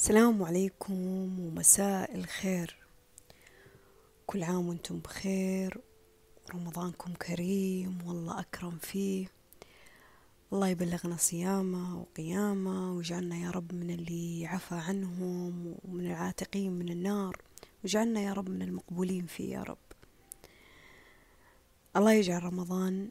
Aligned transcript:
السلام 0.00 0.42
عليكم 0.42 0.94
ومساء 1.40 2.14
الخير. 2.14 2.76
كل 4.26 4.42
عام 4.42 4.68
وأنتم 4.68 4.98
بخير. 4.98 5.80
رمضانكم 6.54 7.12
كريم 7.12 7.98
والله 8.06 8.40
أكرم 8.40 8.78
فيه. 8.78 9.26
الله 10.52 10.68
يبلغنا 10.68 11.16
صيامه 11.16 12.00
وقيامه 12.00 12.92
ويجعلنا 12.92 13.36
يا 13.36 13.50
رب 13.50 13.74
من 13.74 13.90
اللي 13.90 14.46
عفى 14.46 14.74
عنهم 14.74 15.74
ومن 15.84 16.06
العاتقين 16.06 16.72
من 16.72 16.88
النار. 16.88 17.36
ويجعلنا 17.84 18.20
يا 18.20 18.32
رب 18.32 18.48
من 18.48 18.62
المقبولين 18.62 19.26
فيه 19.26 19.52
يا 19.54 19.62
رب. 19.62 19.86
الله 21.96 22.12
يجعل 22.12 22.44
رمضان 22.44 23.10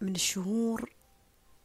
من 0.00 0.14
الشهور 0.14 0.95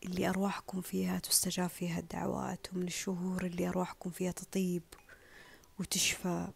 اللي 0.05 0.29
أرواحكم 0.29 0.81
فيها 0.81 1.19
تستجاب 1.19 1.69
فيها 1.69 1.99
الدعوات 1.99 2.67
ومن 2.73 2.87
الشهور 2.87 3.45
اللي 3.45 3.67
أرواحكم 3.69 4.09
فيها 4.09 4.31
تطيب 4.31 4.83
وتشفى. 5.79 6.47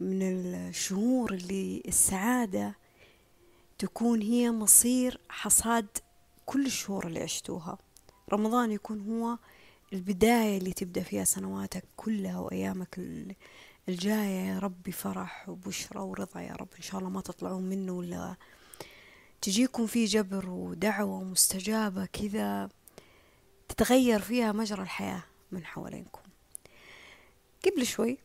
من 0.00 0.22
الشهور 0.22 1.32
اللي 1.34 1.82
السعادة 1.88 2.74
تكون 3.78 4.22
هي 4.22 4.50
مصير 4.50 5.20
حصاد 5.28 5.86
كل 6.46 6.66
الشهور 6.66 7.06
اللي 7.06 7.22
عشتوها. 7.22 7.78
رمضان 8.32 8.70
يكون 8.72 9.00
هو 9.00 9.38
البداية 9.92 10.58
اللي 10.58 10.72
تبدأ 10.72 11.02
فيها 11.02 11.24
سنواتك 11.24 11.84
كلها 11.96 12.38
وأيامك 12.38 13.00
الجاية. 13.88 14.46
يا 14.46 14.58
رب 14.58 14.82
بفرح 14.86 15.48
وبشرى 15.48 16.00
ورضا 16.00 16.40
يا 16.40 16.52
رب. 16.52 16.68
إن 16.76 16.82
شاء 16.82 16.98
الله 17.00 17.10
ما 17.10 17.20
تطلعون 17.20 17.62
منه 17.62 17.92
ولا 17.92 18.36
تجيكم 19.40 19.86
في 19.86 20.04
جبر 20.04 20.50
ودعوة 20.50 21.24
مستجابة 21.24 22.06
كذا 22.06 22.68
تتغير 23.68 24.20
فيها 24.20 24.52
مجرى 24.52 24.82
الحياة 24.82 25.24
من 25.52 25.64
حوالينكم. 25.64 26.22
قبل 27.64 27.86
شوي 27.86 28.18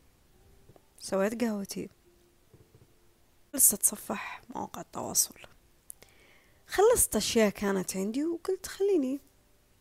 سويت 0.98 1.44
قهوتي. 1.44 1.88
لسه 3.54 3.74
أتصفح 3.74 4.42
مواقع 4.54 4.80
التواصل. 4.80 5.34
خلصت 6.66 7.16
أشياء 7.16 7.50
كانت 7.50 7.96
عندي 7.96 8.24
وقلت 8.24 8.66
خليني 8.66 9.20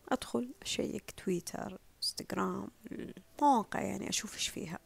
أدخل 0.09 0.49
أشيك 0.61 1.13
تويتر 1.17 1.77
إنستغرام 1.97 2.67
المواقع 2.91 3.81
يعني 3.81 4.09
أشوف 4.09 4.33
إيش 4.35 4.47
فيها. 4.47 4.79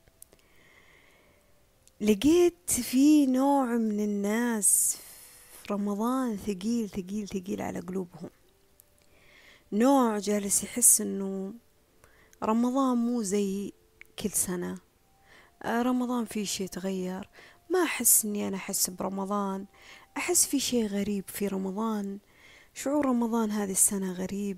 لقيت 2.02 2.72
في 2.72 3.26
نوع 3.26 3.66
من 3.66 4.00
الناس 4.00 4.98
رمضان 5.72 6.38
ثقيل 6.38 6.90
ثقيل 6.90 7.28
ثقيل 7.28 7.62
على 7.62 7.80
قلوبهم. 7.80 8.30
نوع 9.72 10.18
جالس 10.18 10.64
يحس 10.64 11.02
إنه 11.02 11.54
رمضان 12.44 12.98
مو 12.98 13.22
زي 13.22 13.74
كل 14.20 14.30
سنة. 14.30 14.78
آه، 15.64 15.82
رمضان 15.82 16.26
في 16.26 16.46
شي 16.46 16.68
تغير 16.68 17.30
ما 17.70 17.84
أحس 17.84 18.26
إني 18.26 18.48
أنا 18.48 18.58
أحس 18.58 18.90
برمضان. 18.90 19.66
أحس 20.18 20.46
في 20.46 20.60
شي 20.60 20.88
غريب 20.88 21.24
في 21.28 21.48
رمضان. 21.48 22.20
شعور 22.74 23.06
رمضان 23.06 23.52
هذه 23.52 23.72
السنة 23.72 24.12
غريب. 24.12 24.58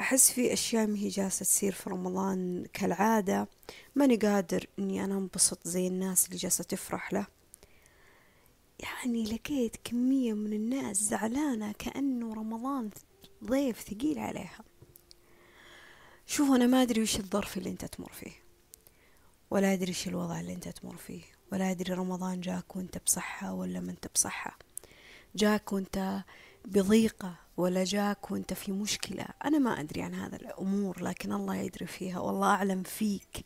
أحس 0.00 0.30
في 0.30 0.52
أشياء 0.52 0.86
مهي 0.86 1.08
جالسة 1.08 1.44
تصير 1.44 1.72
في 1.72 1.90
رمضان 1.90 2.66
كالعادة. 2.72 3.48
ماني 3.94 4.16
قادر 4.16 4.66
إني 4.78 5.04
أنا 5.04 5.14
أنبسط 5.14 5.68
زي 5.68 5.86
الناس 5.86 6.26
اللي 6.26 6.36
جالسة 6.36 6.64
تفرح 6.64 7.12
له. 7.12 7.33
يعني 8.78 9.24
لقيت 9.24 9.76
كمية 9.84 10.32
من 10.32 10.52
الناس 10.52 10.96
زعلانة 10.96 11.72
كأنه 11.72 12.34
رمضان 12.34 12.90
ضيف 13.44 13.80
ثقيل 13.80 14.18
عليها. 14.18 14.64
شوف 16.26 16.50
أنا 16.50 16.66
ما 16.66 16.82
أدري 16.82 17.02
وش 17.02 17.16
الظرف 17.16 17.58
اللي 17.58 17.70
أنت 17.70 17.84
تمر 17.84 18.12
فيه. 18.12 18.44
ولا 19.50 19.72
أدري 19.72 19.90
وش 19.90 20.08
الوضع 20.08 20.40
اللي 20.40 20.52
أنت 20.52 20.68
تمر 20.68 20.96
فيه. 20.96 21.22
ولا 21.52 21.70
أدري 21.70 21.94
رمضان 21.94 22.40
جاك 22.40 22.76
وأنت 22.76 22.98
بصحة 23.06 23.52
ولا 23.52 23.80
ما 23.80 23.90
أنت 23.90 24.06
بصحة. 24.14 24.58
جاك 25.36 25.72
وأنت 25.72 26.24
بضيقة 26.64 27.34
ولا 27.56 27.84
جاك 27.84 28.30
وأنت 28.30 28.54
في 28.54 28.72
مشكلة. 28.72 29.26
أنا 29.44 29.58
ما 29.58 29.80
أدري 29.80 30.02
عن 30.02 30.14
هذا 30.14 30.36
الأمور 30.36 31.02
لكن 31.02 31.32
الله 31.32 31.56
يدري 31.56 31.86
فيها. 31.86 32.18
والله 32.18 32.46
أعلم 32.46 32.82
فيك. 32.82 33.44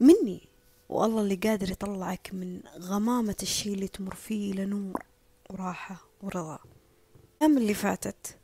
مني. 0.00 0.48
والله 0.88 1.20
اللي 1.20 1.34
قادر 1.34 1.70
يطلعك 1.70 2.30
من 2.32 2.60
غمامة 2.78 3.36
الشي 3.42 3.72
اللي 3.72 3.88
تمر 3.88 4.14
فيه 4.14 4.52
إلى 4.52 4.64
نور 4.64 5.02
وراحة 5.50 6.04
ورضا. 6.22 6.58
الأيام 7.36 7.58
اللي 7.58 7.74
فاتت 7.74 8.38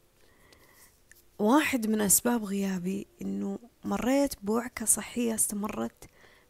واحد 1.39 1.87
من 1.87 2.01
أسباب 2.01 2.45
غيابي 2.45 3.07
إنه 3.23 3.59
مريت 3.85 4.35
بوعكة 4.43 4.87
صحية 4.87 5.35
استمرت. 5.35 6.05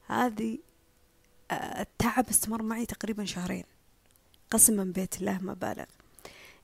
هذه 0.06 0.59
آه، 1.50 1.81
التعب 1.81 2.28
استمر 2.28 2.62
معي 2.62 2.87
تقريبا 2.87 3.25
شهرين 3.25 3.65
قسما 4.50 4.84
بيت 4.84 5.21
الله 5.21 5.38
ما 5.38 5.54
بالغ. 5.54 5.84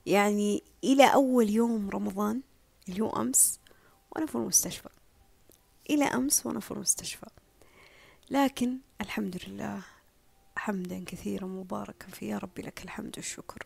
يعني 0.05 0.63
إلى 0.83 1.13
أول 1.13 1.49
يوم 1.49 1.89
رمضان 1.89 2.41
اللي 2.89 3.01
هو 3.01 3.09
أمس 3.09 3.59
وأنا 4.11 4.25
في 4.25 4.35
المستشفى. 4.35 4.89
إلى 5.89 6.05
أمس 6.05 6.45
وأنا 6.45 6.59
في 6.59 6.71
المستشفى. 6.71 7.27
لكن 8.29 8.77
الحمد 9.01 9.41
لله. 9.47 9.81
حمدا 10.55 11.03
كثيرا 11.05 11.45
مباركا 11.45 12.07
فيه. 12.07 12.29
يا 12.29 12.37
ربي 12.37 12.61
لك 12.61 12.83
الحمد 12.83 13.13
والشكر. 13.17 13.65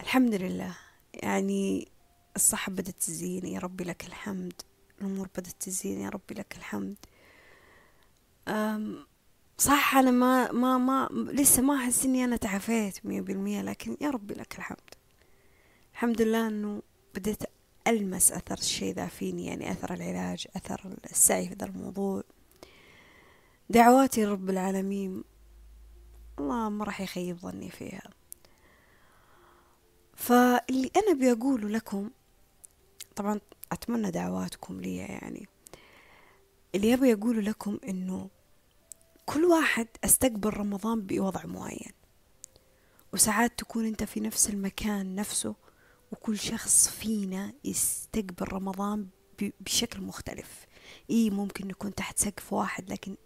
الحمد 0.00 0.34
لله. 0.34 0.76
يعني 1.14 1.88
الصحة 2.36 2.72
بدأت 2.72 2.88
تزين. 2.88 3.46
يا 3.46 3.58
ربي 3.58 3.84
لك 3.84 4.06
الحمد. 4.06 4.62
الأمور 5.00 5.28
بدأت 5.28 5.54
تزين. 5.60 6.00
يا 6.00 6.08
ربي 6.08 6.34
لك 6.34 6.56
الحمد. 6.56 6.96
صح 9.58 9.96
أنا 9.96 10.10
ما 10.10 10.52
ما 10.52 10.78
ما 10.78 11.08
لسه 11.12 11.62
ما 11.62 11.76
أحس 11.76 12.04
إني 12.04 12.24
أنا 12.24 12.36
تعافيت 12.36 13.06
مية 13.06 13.20
بالمية 13.20 13.62
لكن 13.62 13.96
يا 14.00 14.10
ربي 14.10 14.34
لك 14.34 14.58
الحمد. 14.58 14.94
الحمد 15.92 16.22
لله 16.22 16.48
إنه 16.48 16.82
بديت 17.14 17.42
ألمس 17.86 18.32
أثر 18.32 18.58
الشيء 18.58 18.94
ذا 18.94 19.06
فيني. 19.06 19.46
يعني 19.46 19.72
أثر 19.72 19.94
العلاج 19.94 20.46
أثر 20.56 20.96
السعي 21.10 21.48
في 21.48 21.54
ذا 21.54 21.66
الموضوع. 21.66 22.22
دعواتي 23.70 24.24
رب 24.24 24.50
العالمين. 24.50 25.24
الله 26.38 26.68
ما 26.68 26.84
راح 26.84 27.00
يخيب 27.00 27.38
ظني 27.38 27.70
فيها. 27.70 28.10
فاللي 30.14 30.90
أنا 30.96 31.34
بقوله 31.34 31.68
لكم 31.68 32.10
طبعا 33.16 33.40
أتمنى 33.72 34.10
دعواتكم 34.10 34.80
لي 34.80 34.96
يعني. 34.96 35.48
اللي 36.74 36.94
أبي 36.94 37.12
أقوله 37.12 37.40
لكم 37.40 37.78
إنه 37.88 38.28
كل 39.26 39.44
واحد 39.44 39.88
أستقبل 40.04 40.56
رمضان 40.56 41.00
بوضع 41.00 41.46
معين. 41.46 41.92
وساعات 43.12 43.58
تكون 43.58 43.86
أنت 43.86 44.04
في 44.04 44.20
نفس 44.20 44.50
المكان 44.50 45.14
نفسه 45.14 45.54
وكل 46.12 46.38
شخص 46.38 46.88
فينا 46.88 47.52
يستقبل 47.64 48.52
رمضان 48.52 49.06
بشكل 49.60 50.00
مختلف. 50.00 50.66
إيه 51.10 51.30
ممكن 51.30 51.68
نكون 51.68 51.94
تحت 51.94 52.18
سقف 52.18 52.52
واحد 52.52 52.90
لكن 52.90 53.16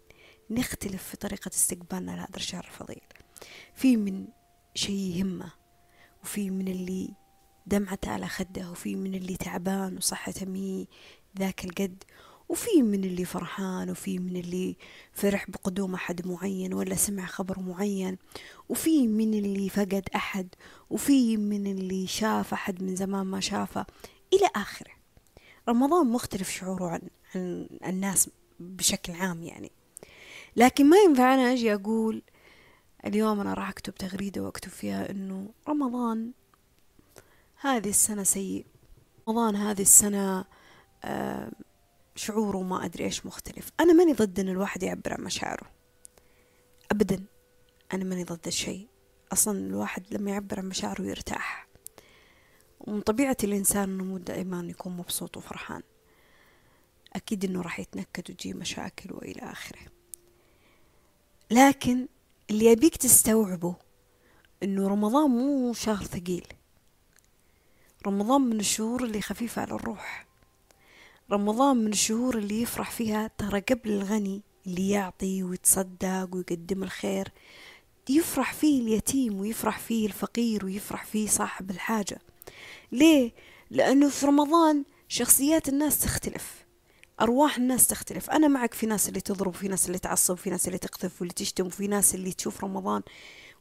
نختلف 0.51 1.03
في 1.03 1.17
طريقة 1.17 1.49
استقبالنا 1.49 2.11
لهذا 2.11 2.35
الشهر 2.35 2.63
الفضيل 2.63 3.01
في 3.75 3.97
من 3.97 4.27
شيء 4.75 5.17
يهمه 5.17 5.51
وفي 6.23 6.49
من 6.49 6.67
اللي 6.67 7.13
دمعته 7.65 8.11
على 8.11 8.27
خده 8.27 8.71
وفي 8.71 8.95
من 8.95 9.15
اللي 9.15 9.37
تعبان 9.37 9.97
وصحته 9.97 10.45
مي 10.45 10.87
ذاك 11.39 11.65
القد 11.65 12.03
وفي 12.49 12.81
من 12.81 13.03
اللي 13.03 13.25
فرحان 13.25 13.89
وفي 13.89 14.19
من 14.19 14.35
اللي 14.37 14.77
فرح 15.13 15.49
بقدوم 15.49 15.93
أحد 15.93 16.27
معين 16.27 16.73
ولا 16.73 16.95
سمع 16.95 17.25
خبر 17.25 17.59
معين 17.59 18.17
وفي 18.69 19.07
من 19.07 19.33
اللي 19.33 19.69
فقد 19.69 20.09
أحد 20.15 20.47
وفي 20.89 21.37
من 21.37 21.67
اللي 21.67 22.07
شاف 22.07 22.53
أحد 22.53 22.83
من 22.83 22.95
زمان 22.95 23.25
ما 23.25 23.39
شافه 23.39 23.85
إلى 24.33 24.49
آخره. 24.55 24.91
رمضان 25.69 26.07
مختلف 26.07 26.49
شعوره 26.49 26.89
عن, 26.89 27.01
عن 27.35 27.93
الناس 27.93 28.29
بشكل 28.59 29.13
عام 29.13 29.43
يعني. 29.43 29.71
لكن 30.55 30.89
ما 30.89 30.97
ينفع 30.97 31.33
أنا 31.33 31.53
أجي 31.53 31.73
أقول 31.73 32.21
اليوم 33.05 33.39
أنا 33.39 33.53
راح 33.53 33.69
أكتب 33.69 33.95
تغريدة 33.95 34.41
وأكتب 34.41 34.69
فيها 34.69 35.11
إنه 35.11 35.49
رمضان 35.69 36.31
هذه 37.61 37.89
السنة 37.89 38.23
سيء. 38.23 38.65
رمضان 39.29 39.55
هذه 39.55 39.81
السنة 39.81 40.45
آه 41.03 41.51
شعوره 42.15 42.61
ما 42.61 42.85
أدري 42.85 43.03
إيش 43.03 43.25
مختلف. 43.25 43.69
أنا 43.79 43.93
ماني 43.93 44.13
ضد 44.13 44.39
إن 44.39 44.49
الواحد 44.49 44.83
يعبر 44.83 45.13
عن 45.13 45.23
مشاعره. 45.23 45.71
أبدا 46.91 47.23
أنا 47.93 48.03
ماني 48.03 48.23
ضد 48.23 48.47
الشيء. 48.47 48.87
أصلا 49.33 49.59
الواحد 49.59 50.03
لما 50.11 50.31
يعبر 50.31 50.59
عن 50.59 50.65
مشاعره 50.65 51.01
يرتاح. 51.01 51.67
ومن 52.79 53.01
طبيعة 53.01 53.37
الإنسان 53.43 53.83
إنه 53.83 54.03
مو 54.03 54.17
دائما 54.17 54.65
يكون 54.69 54.97
مبسوط 54.97 55.37
وفرحان. 55.37 55.81
أكيد 57.13 57.45
إنه 57.45 57.61
راح 57.61 57.79
يتنكد 57.79 58.31
وتجي 58.31 58.53
مشاكل 58.53 59.13
وإلى 59.13 59.41
آخره. 59.41 60.00
لكن 61.51 62.07
اللي 62.49 62.65
يبيك 62.65 62.95
تستوعبه 62.95 63.75
إنه 64.63 64.87
رمضان 64.87 65.29
مو 65.29 65.73
شهر 65.73 66.03
ثقيل. 66.03 66.47
رمضان 68.07 68.41
من 68.41 68.59
الشهور 68.59 69.03
اللي 69.03 69.21
خفيفة 69.21 69.61
على 69.61 69.71
الروح. 69.71 70.27
رمضان 71.31 71.77
من 71.77 71.91
الشهور 71.91 72.37
اللي 72.37 72.61
يفرح 72.61 72.91
فيها 72.91 73.31
ترى 73.37 73.59
قبل 73.59 73.91
الغني 73.91 74.41
اللي 74.67 74.89
يعطي 74.89 75.43
ويتصدق 75.43 76.29
ويقدم 76.33 76.83
الخير 76.83 77.31
يفرح 78.09 78.53
فيه 78.53 78.81
اليتيم 78.81 79.39
ويفرح 79.39 79.79
فيه 79.79 80.07
الفقير 80.07 80.65
ويفرح 80.65 81.05
فيه 81.05 81.27
صاحب 81.27 81.71
الحاجة. 81.71 82.21
ليه؟ 82.91 83.31
لأنه 83.71 84.09
في 84.09 84.25
رمضان 84.25 84.83
شخصيات 85.07 85.69
الناس 85.69 85.99
تختلف. 85.99 86.60
أرواح 87.21 87.57
الناس 87.57 87.87
تختلف. 87.87 88.29
أنا 88.29 88.47
معك 88.47 88.73
في 88.73 88.85
ناس 88.85 89.09
اللي 89.09 89.21
تضرب 89.21 89.53
في 89.53 89.67
ناس 89.67 89.87
اللي 89.87 89.99
تعصب 89.99 90.35
في 90.35 90.49
ناس 90.49 90.67
اللي 90.67 90.77
تقذف 90.77 91.21
واللي 91.21 91.33
تشتم 91.33 91.65
وفي 91.65 91.87
ناس 91.87 92.15
اللي 92.15 92.31
تشوف 92.31 92.63
رمضان 92.63 93.01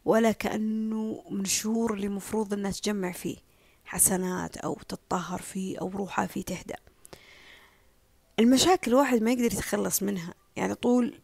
ولا 0.04 0.32
كأنه 0.32 1.24
من 1.30 1.40
الشهور 1.40 1.94
اللي 1.94 2.08
مفروض 2.08 2.52
الناس 2.52 2.80
تجمع 2.80 3.12
فيه 3.12 3.36
حسنات 3.84 4.56
أو 4.56 4.74
تتطهر 4.74 5.42
فيه 5.42 5.78
أو 5.80 5.88
روحها 5.88 6.26
فيه 6.26 6.42
تهدأ. 6.42 6.76
المشاكل 8.38 8.90
الواحد 8.90 9.22
ما 9.22 9.30
يقدر 9.30 9.44
يتخلص 9.44 10.02
منها. 10.02 10.34
يعني 10.56 10.74
طول 10.74 11.20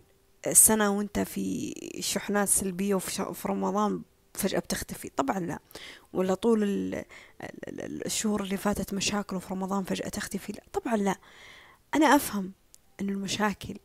السنة 0.47 0.91
وانت 0.99 1.19
في 1.19 1.75
شحنات 2.01 2.49
سلبية 2.49 2.95
وفي 2.95 3.49
رمضان 3.49 4.03
فجأة 4.35 4.59
بتختفي. 4.59 5.09
طبعا 5.09 5.39
لا. 5.39 5.59
ولا 6.13 6.35
طول 6.35 6.65
الشهور 8.07 8.43
اللي 8.43 8.57
فاتت 8.57 8.95
مشاكل 8.95 9.37
وفي 9.37 9.55
رمضان 9.55 9.85
فجأة 9.85 10.09
تختفي. 10.09 10.53
لا. 10.53 10.63
طبعا 10.73 10.97
لا. 10.97 11.17
أنا 11.95 12.07
أفهم 12.17 12.53
أن 13.01 13.09
المشاكل 13.09 13.77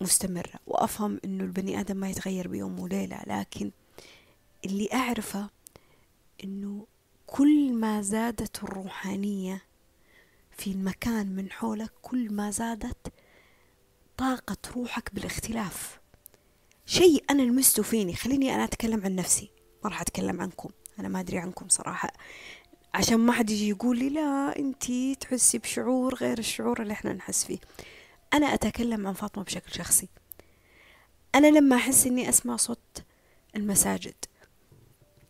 مستمرة 0.00 0.60
وأفهم 0.66 1.20
أنه 1.24 1.44
البني 1.44 1.80
آدم 1.80 1.96
ما 1.96 2.10
يتغير 2.10 2.48
بيوم 2.48 2.80
وليلة 2.80 3.20
لكن 3.26 3.70
اللي 4.64 4.88
أعرفه 4.92 5.50
أنه 6.44 6.86
كل 7.26 7.72
ما 7.72 8.02
زادت 8.02 8.64
الروحانية 8.64 9.62
في 10.56 10.70
المكان 10.70 11.26
من 11.36 11.52
حولك 11.52 11.92
كل 12.02 12.32
ما 12.32 12.50
زادت 12.50 13.12
طاقة 14.16 14.56
روحك 14.76 15.14
بالاختلاف. 15.14 16.00
شيء 16.86 17.24
أنا 17.30 17.42
لمسته 17.42 17.82
فيني 17.82 18.14
خليني 18.14 18.54
أنا 18.54 18.64
أتكلم 18.64 19.04
عن 19.04 19.14
نفسي 19.16 19.50
ما 19.84 19.90
راح 19.90 20.00
أتكلم 20.00 20.40
عنكم. 20.40 20.70
أنا 20.98 21.08
ما 21.08 21.20
أدري 21.20 21.38
عنكم 21.38 21.68
صراحة. 21.68 22.12
عشان 22.94 23.16
ما 23.16 23.32
حد 23.32 23.50
يجي 23.50 23.68
يقول 23.68 23.98
لي 23.98 24.08
لا 24.08 24.58
أنتي 24.58 25.14
تحسي 25.14 25.58
بشعور 25.58 26.14
غير 26.14 26.38
الشعور 26.38 26.82
اللي 26.82 26.92
إحنا 26.92 27.12
نحس 27.12 27.44
فيه. 27.44 27.58
أنا 28.34 28.54
أتكلم 28.54 29.06
عن 29.06 29.12
فاطمة 29.12 29.44
بشكل 29.44 29.72
شخصي. 29.74 30.08
أنا 31.34 31.46
لما 31.46 31.76
أحس 31.76 32.06
إني 32.06 32.28
أسمع 32.28 32.56
صوت 32.56 33.02
المساجد 33.56 34.14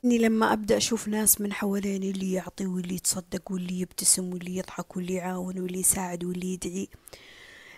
إني 0.04 0.18
لما 0.18 0.52
أبدأ 0.52 0.76
أشوف 0.76 1.08
ناس 1.08 1.40
من 1.40 1.52
حواليني 1.52 2.10
اللي 2.10 2.32
يعطي 2.32 2.66
واللي 2.66 2.94
يتصدق 2.94 3.52
واللي 3.52 3.80
يبتسم 3.80 4.32
واللي 4.32 4.56
يضحك 4.56 4.96
واللي 4.96 5.14
يعاون 5.14 5.58
واللي 5.58 5.80
يساعد 5.80 6.24
واللي 6.24 6.52
يدعي 6.52 6.88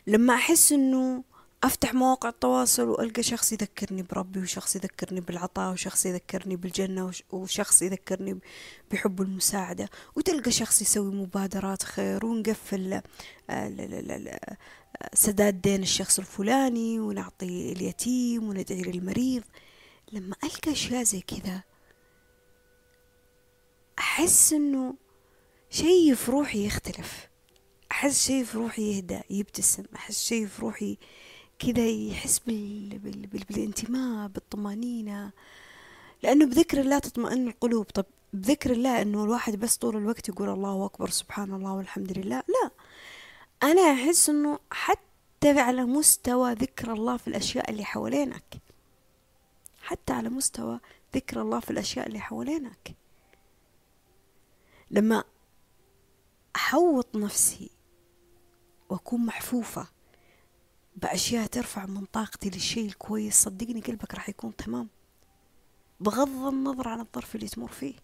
لما 0.06 0.34
أحس 0.34 0.72
إنه 0.72 1.24
أفتح 1.64 1.94
مواقع 1.94 2.28
التواصل 2.28 2.88
وألقى 2.88 3.22
شخص 3.22 3.52
يذكرني 3.52 4.02
بربي 4.02 4.40
وشخص 4.40 4.76
يذكرني 4.76 5.20
بالعطاء 5.20 5.72
وشخص 5.72 6.06
يذكرني 6.06 6.56
بالجنة 6.56 7.12
وشخص 7.30 7.82
يذكرني 7.82 8.38
بحب 8.90 9.22
المساعدة. 9.22 9.88
وتلقى 10.16 10.50
شخص 10.50 10.82
يسوي 10.82 11.14
مبادرات 11.14 11.82
خير 11.82 12.26
ونقفل 12.26 13.00
آه، 13.50 14.56
سداد 15.14 15.60
دين 15.60 15.82
الشخص 15.82 16.18
الفلاني 16.18 17.00
ونعطي 17.00 17.72
اليتيم 17.72 18.48
وندعي 18.48 18.82
للمريض. 18.82 19.42
لما 20.12 20.36
ألقى 20.44 20.72
أشياء 20.72 21.02
زي 21.02 21.20
كذا 21.20 21.62
أحس 23.98 24.52
إنه 24.52 24.94
شي 25.70 26.14
في 26.14 26.30
روحي 26.30 26.66
يختلف. 26.66 27.28
أحس 27.92 28.26
شي 28.26 28.44
في 28.44 28.58
روحي 28.58 28.82
يهدى 28.96 29.20
يبتسم. 29.30 29.84
أحس 29.96 30.24
شي 30.24 30.46
في 30.46 30.62
روحي 30.62 30.98
كذا 31.58 31.86
يحس 31.86 32.38
بال... 32.38 32.98
بال... 32.98 33.26
بال... 33.26 33.44
بالانتماء 33.50 34.28
بالطمانينة. 34.28 35.32
لأنه 36.22 36.46
بذكر 36.46 36.80
الله 36.80 36.98
تطمئن 36.98 37.48
القلوب. 37.48 37.86
طب 37.86 38.04
بذكر 38.32 38.72
الله 38.72 39.02
أنه 39.02 39.24
الواحد 39.24 39.56
بس 39.56 39.76
طول 39.76 39.96
الوقت 39.96 40.28
يقول 40.28 40.48
الله 40.48 40.86
أكبر 40.86 41.10
سبحان 41.10 41.54
الله 41.54 41.74
والحمد 41.74 42.18
لله؟ 42.18 42.36
لا. 42.36 42.70
أنا 43.62 43.92
أحس 43.92 44.28
أنه 44.28 44.58
حتى 44.70 45.60
على 45.60 45.84
مستوى 45.84 46.52
ذكر 46.52 46.92
الله 46.92 47.16
في 47.16 47.28
الأشياء 47.28 47.70
اللي 47.70 47.84
حوالينك. 47.84 48.62
حتى 49.82 50.12
على 50.12 50.28
مستوى 50.28 50.80
ذكر 51.14 51.42
الله 51.42 51.60
في 51.60 51.70
الأشياء 51.70 52.06
اللي 52.06 52.20
حوالينك. 52.20 52.94
لما 54.90 55.24
أحوط 56.56 57.16
نفسي 57.16 57.70
وأكون 58.88 59.26
محفوفة 59.26 59.95
بأشياء 60.96 61.46
ترفع 61.46 61.86
من 61.86 62.04
طاقتي 62.04 62.50
للشيء 62.50 62.86
الكويس. 62.86 63.42
صدقني 63.42 63.80
قلبك 63.80 64.14
راح 64.14 64.28
يكون 64.28 64.56
تمام. 64.56 64.88
بغض 66.00 66.28
النظر 66.28 66.88
عن 66.88 67.00
الظرف 67.00 67.34
اللي 67.34 67.48
تمر 67.48 67.72
فيه. 67.72 67.94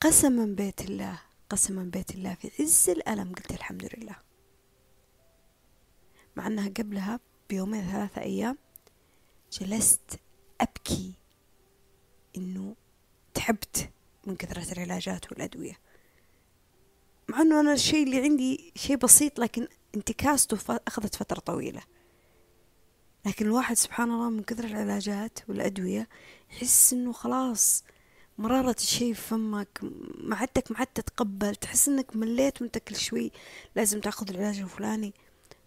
قسما 0.00 0.44
بيت 0.46 0.80
الله 0.80 1.22
قسما 1.50 1.82
بيت 1.82 2.10
الله 2.10 2.34
في 2.34 2.50
عز 2.60 2.90
الألم 2.90 3.34
قلت 3.34 3.50
الحمد 3.50 3.90
لله. 3.94 4.16
مع 6.36 6.46
أنها 6.46 6.68
قبلها 6.68 7.20
بيومين 7.48 7.82
ثلاثة 7.90 8.20
أيام 8.22 8.58
جلست 9.52 10.20
أبكي 10.60 11.12
إنه 12.36 12.76
تعبت 13.34 13.90
من 14.26 14.36
كثرة 14.36 14.72
العلاجات 14.72 15.32
والأدوية. 15.32 15.78
مع 17.30 17.42
أنه 17.42 17.60
أنا 17.60 17.72
الشيء 17.72 18.02
اللي 18.02 18.22
عندي 18.22 18.72
شيء 18.76 18.96
بسيط 18.96 19.38
لكن 19.38 19.68
انتكاسته 19.94 20.80
أخذت 20.88 21.14
فترة 21.14 21.38
طويلة. 21.38 21.82
لكن 23.26 23.46
الواحد 23.46 23.76
سبحان 23.76 24.10
الله 24.10 24.30
من 24.30 24.42
كثر 24.42 24.64
العلاجات 24.64 25.38
والأدوية 25.48 26.08
يحس 26.50 26.92
إنه 26.92 27.12
خلاص 27.12 27.84
مرارة 28.38 28.76
الشيء 28.78 29.14
في 29.14 29.20
فمك 29.20 29.78
معدتك 30.14 30.70
ما 30.70 30.78
عاد 30.78 30.86
تتقبل 30.86 31.56
تحس 31.56 31.88
إنك 31.88 32.16
مليت 32.16 32.62
من 32.62 32.68
كل 32.68 32.96
شوي 32.96 33.32
لازم 33.76 34.00
تأخذ 34.00 34.30
العلاج 34.30 34.58
الفلاني. 34.58 35.12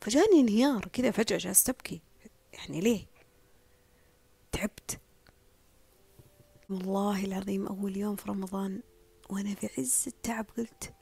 فجاني 0.01 0.39
انهيار 0.39 0.87
كذا 0.93 1.11
فجأة 1.11 1.37
جالس 1.37 1.63
تبكي. 1.63 2.01
يعني 2.53 2.81
ليه؟ 2.81 3.05
تعبت. 4.51 4.99
والله 6.69 7.25
العظيم 7.25 7.67
أول 7.67 7.97
يوم 7.97 8.15
في 8.15 8.29
رمضان 8.29 8.81
وأنا 9.29 9.55
في 9.55 9.69
عز 9.77 10.03
التعب 10.07 10.45
قلت 10.57 10.93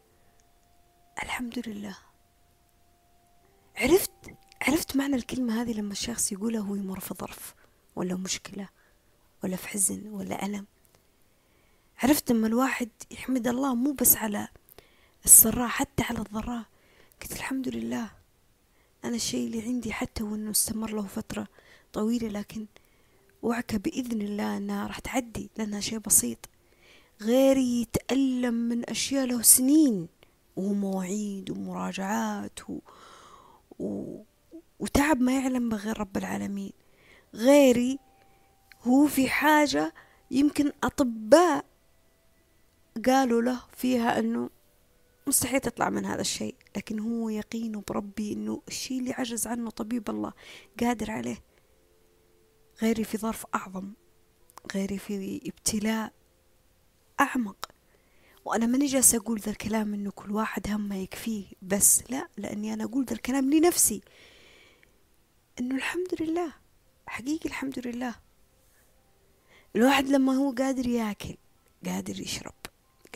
الحمد 1.17 1.69
لله. 1.69 1.97
عرفت 3.77 4.11
عرفت 4.61 4.95
معنى 4.95 5.15
الكلمة 5.15 5.61
هذه 5.61 5.73
لما 5.73 5.91
الشخص 5.91 6.31
يقولها 6.31 6.61
وهو 6.61 6.75
يمر 6.75 6.99
في 6.99 7.13
ظرف 7.13 7.55
ولا 7.95 8.15
مشكلة 8.15 8.69
ولا 9.43 9.55
في 9.55 9.67
حزن 9.67 10.07
ولا 10.07 10.45
ألم. 10.45 10.65
عرفت 11.97 12.31
لما 12.31 12.47
الواحد 12.47 12.89
يحمد 13.11 13.47
الله 13.47 13.75
مو 13.75 13.91
بس 13.93 14.15
على 14.15 14.47
السراء 15.25 15.67
حتى 15.67 16.03
على 16.03 16.19
الضراء. 16.19 16.63
قلت 17.21 17.31
الحمد 17.31 17.67
لله. 17.67 18.11
أنا 19.05 19.15
الشيء 19.15 19.47
اللي 19.47 19.61
عندي 19.61 19.93
حتى 19.93 20.23
وإنه 20.23 20.51
استمر 20.51 20.91
له 20.93 21.01
فترة 21.07 21.47
طويلة 21.93 22.27
لكن 22.27 22.65
وعكة 23.41 23.77
بإذن 23.77 24.21
الله 24.21 24.57
أنها 24.57 24.87
راح 24.87 24.99
تعدي 24.99 25.49
لأنها 25.57 25.79
شيء 25.79 25.99
بسيط. 25.99 26.49
غيري 27.21 27.81
يتألم 27.81 28.53
من 28.53 28.89
أشياء 28.89 29.25
له 29.25 29.41
سنين. 29.41 30.07
ومواعيد 30.55 31.49
ومراجعات 31.49 32.69
و... 32.69 32.79
و... 33.79 34.17
وتعب 34.79 35.21
ما 35.21 35.39
يعلم 35.39 35.69
بغير 35.69 35.99
رب 35.99 36.17
العالمين. 36.17 36.73
غيري 37.33 37.99
هو 38.81 39.07
في 39.07 39.29
حاجة 39.29 39.93
يمكن 40.31 40.71
أطباء 40.83 41.65
قالوا 43.05 43.41
له 43.41 43.61
فيها 43.75 44.19
أنه 44.19 44.49
مستحيل 45.27 45.59
تطلع 45.59 45.89
من 45.89 46.05
هذا 46.05 46.21
الشيء 46.21 46.55
لكن 46.77 46.99
هو 46.99 47.29
يقينه 47.29 47.83
بربي 47.87 48.33
أنه 48.33 48.61
الشيء 48.67 48.99
اللي 48.99 49.13
عجز 49.13 49.47
عنه 49.47 49.69
طبيب 49.69 50.09
الله 50.09 50.33
قادر 50.79 51.11
عليه. 51.11 51.43
غيري 52.81 53.03
في 53.03 53.17
ظرف 53.17 53.45
أعظم 53.55 53.93
غيري 54.73 54.97
في 54.97 55.41
ابتلاء 55.45 56.13
أعمق. 57.19 57.70
وأنا 58.45 58.65
ماني 58.65 58.85
جالسة 58.85 59.17
أقول 59.17 59.39
ذا 59.39 59.51
الكلام 59.51 59.93
إنه 59.93 60.11
كل 60.11 60.31
واحد 60.31 60.69
همه 60.69 60.95
يكفيه 60.95 61.45
بس 61.61 62.03
لا 62.09 62.27
لأني 62.37 62.73
أنا 62.73 62.83
أقول 62.83 63.05
ذا 63.05 63.13
الكلام 63.13 63.53
لنفسي. 63.53 64.01
إنه 65.59 65.75
الحمد 65.75 66.21
لله 66.21 66.53
حقيقي 67.07 67.49
الحمد 67.49 67.87
لله. 67.87 68.15
الواحد 69.75 70.07
لما 70.09 70.33
هو 70.33 70.51
قادر 70.51 70.87
ياكل 70.87 71.35
قادر 71.85 72.19
يشرب 72.19 72.53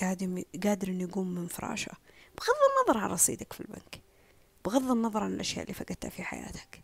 قادر 0.01 0.44
قادر 0.63 0.88
إنه 0.88 1.03
يقوم 1.03 1.27
من 1.27 1.48
فراشه 1.48 1.91
بغض 2.38 2.55
النظر 2.70 3.03
عن 3.03 3.10
رصيدك 3.10 3.53
في 3.53 3.60
البنك 3.60 4.01
بغض 4.65 4.91
النظر 4.91 5.24
عن 5.24 5.34
الأشياء 5.34 5.63
اللي 5.63 5.74
فقدتها 5.74 6.10
في 6.10 6.24
حياتك. 6.24 6.84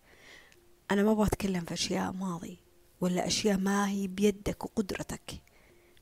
أنا 0.92 1.04
ما 1.04 1.12
أبغى 1.12 1.28
أتكلم 1.28 1.62
في 1.66 1.74
أشياء 1.74 2.12
ماضي 2.12 2.58
ولا 3.02 3.28
أشياء 3.28 3.58
ما 3.58 3.90
هي 3.90 4.08
بيدك 4.08 4.66
وقدرتك. 4.66 5.32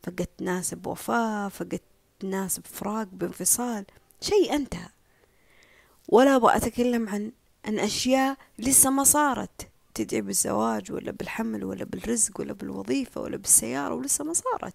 فقدت 0.03 0.41
ناس 0.41 0.73
بوفاة 0.73 1.47
فقدت 1.47 1.83
ناس 2.23 2.59
بفراق 2.59 3.07
بانفصال 3.11 3.85
شيء 4.21 4.55
انتهى 4.55 4.89
ولا 6.07 6.35
أبغى 6.35 6.55
أتكلم 6.55 7.09
عن 7.09 7.31
عن 7.65 7.79
أشياء 7.79 8.37
لسه 8.59 8.89
ما 8.89 9.03
صارت. 9.03 9.69
تدعي 9.93 10.21
بالزواج 10.21 10.91
ولا 10.91 11.11
بالحمل 11.11 11.63
ولا 11.63 11.85
بالرزق 11.85 12.39
ولا 12.39 12.53
بالوظيفة 12.53 13.21
ولا 13.21 13.37
بالسيارة 13.37 13.93
ولسه 13.93 14.23
ما 14.23 14.33
صارت. 14.33 14.73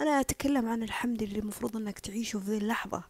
أنا 0.00 0.20
أتكلم 0.20 0.68
عن 0.68 0.82
الحمد 0.82 1.22
اللي 1.22 1.38
المفروض 1.38 1.76
أنك 1.76 1.98
تعيشه 1.98 2.38
في 2.38 2.50
ذي 2.50 2.56
اللحظة. 2.56 3.02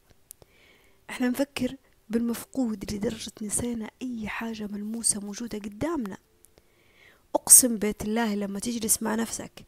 إحنا 1.11 1.29
نفكر 1.29 1.77
بالمفقود 2.09 2.93
لدرجة 2.93 3.33
نسينا 3.43 3.91
أي 4.03 4.29
حاجة 4.29 4.67
ملموسة 4.67 5.21
موجودة 5.21 5.59
قدامنا. 5.59 6.17
أقسم 7.35 7.77
بيت 7.77 8.03
الله 8.03 8.35
لما 8.35 8.59
تجلس 8.59 9.03
مع 9.03 9.15
نفسك 9.15 9.65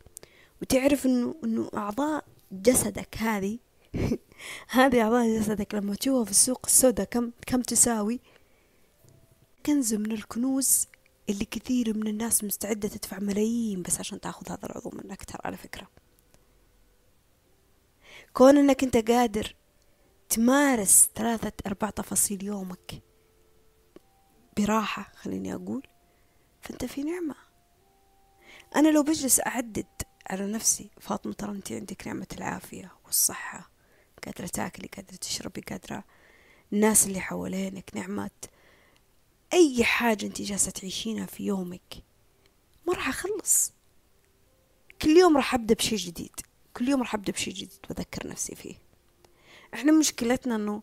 وتعرف 0.62 1.06
إنه 1.06 1.34
إنه 1.44 1.70
أعضاء 1.76 2.24
جسدك 2.52 3.16
هذه. 3.16 3.58
هذه 4.68 5.02
أعضاء 5.02 5.38
جسدك. 5.38 5.74
لما 5.74 5.94
تشوفها 5.94 6.24
في 6.24 6.30
السوق 6.30 6.60
السوداء 6.66 7.06
كم 7.06 7.30
كم 7.46 7.62
تساوي؟ 7.62 8.20
كنز 9.66 9.94
من 9.94 10.12
الكنوز 10.12 10.86
اللي 11.28 11.44
كثير 11.44 11.96
من 11.96 12.06
الناس 12.06 12.44
مستعدة 12.44 12.88
تدفع 12.88 13.18
ملايين 13.18 13.82
بس 13.82 14.00
عشان 14.00 14.20
تاخذ 14.20 14.52
هذا 14.52 14.66
العضو 14.66 14.90
منك 14.90 15.24
ترى 15.24 15.40
على 15.44 15.56
فكرة. 15.56 15.88
كون 18.32 18.58
إنك 18.58 18.84
أنت 18.84 18.96
قادر 19.10 19.54
تمارس 20.28 21.10
ثلاثة 21.14 21.52
أربع 21.66 21.90
تفاصيل 21.90 22.44
يومك 22.44 23.02
براحة 24.56 25.12
خليني 25.16 25.54
أقول 25.54 25.86
فأنت 26.62 26.84
في 26.84 27.02
نعمة. 27.02 27.34
أنا 28.76 28.88
لو 28.88 29.02
بجلس 29.02 29.40
أعدد 29.40 29.86
على 30.30 30.52
نفسي 30.52 30.90
فاطمة 31.00 31.32
ترى 31.32 31.50
أنت 31.50 31.72
عندك 31.72 32.06
نعمة 32.06 32.26
العافية 32.36 32.92
والصحة 33.06 33.70
قادرة 34.26 34.46
تاكلي 34.46 34.88
قادرة 34.96 35.16
تشربي 35.16 35.60
قادرة 35.60 36.04
الناس 36.72 37.06
اللي 37.06 37.20
حوالينك 37.20 37.90
نعمة 37.94 38.30
أي 39.52 39.84
حاجة 39.84 40.26
أنت 40.26 40.42
جالسة 40.42 40.70
تعيشينها 40.70 41.26
في 41.26 41.46
يومك 41.46 42.02
ما 42.86 42.94
راح 42.94 43.08
أخلص. 43.08 43.72
كل 45.02 45.10
يوم 45.10 45.36
راح 45.36 45.54
أبدأ 45.54 45.74
بشيء 45.74 45.98
جديد 45.98 46.40
كل 46.76 46.88
يوم 46.88 47.00
راح 47.00 47.14
أبدأ 47.14 47.32
بشيء 47.32 47.54
جديد 47.54 47.78
وأذكر 47.90 48.28
نفسي 48.28 48.54
فيه. 48.54 48.74
إحنا 49.74 49.92
مشكلتنا 49.92 50.56
أنه 50.56 50.82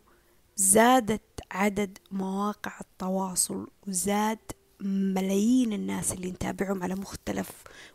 زادت 0.55 1.21
عدد 1.51 1.97
مواقع 2.11 2.79
التواصل 2.81 3.67
وزاد 3.87 4.51
ملايين 4.85 5.73
الناس 5.73 6.11
اللي 6.11 6.31
نتابعهم 6.31 6.83
على 6.83 6.95
مختلف 6.95 7.49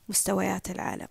مستويات 0.09 0.71
العالم. 0.71 1.09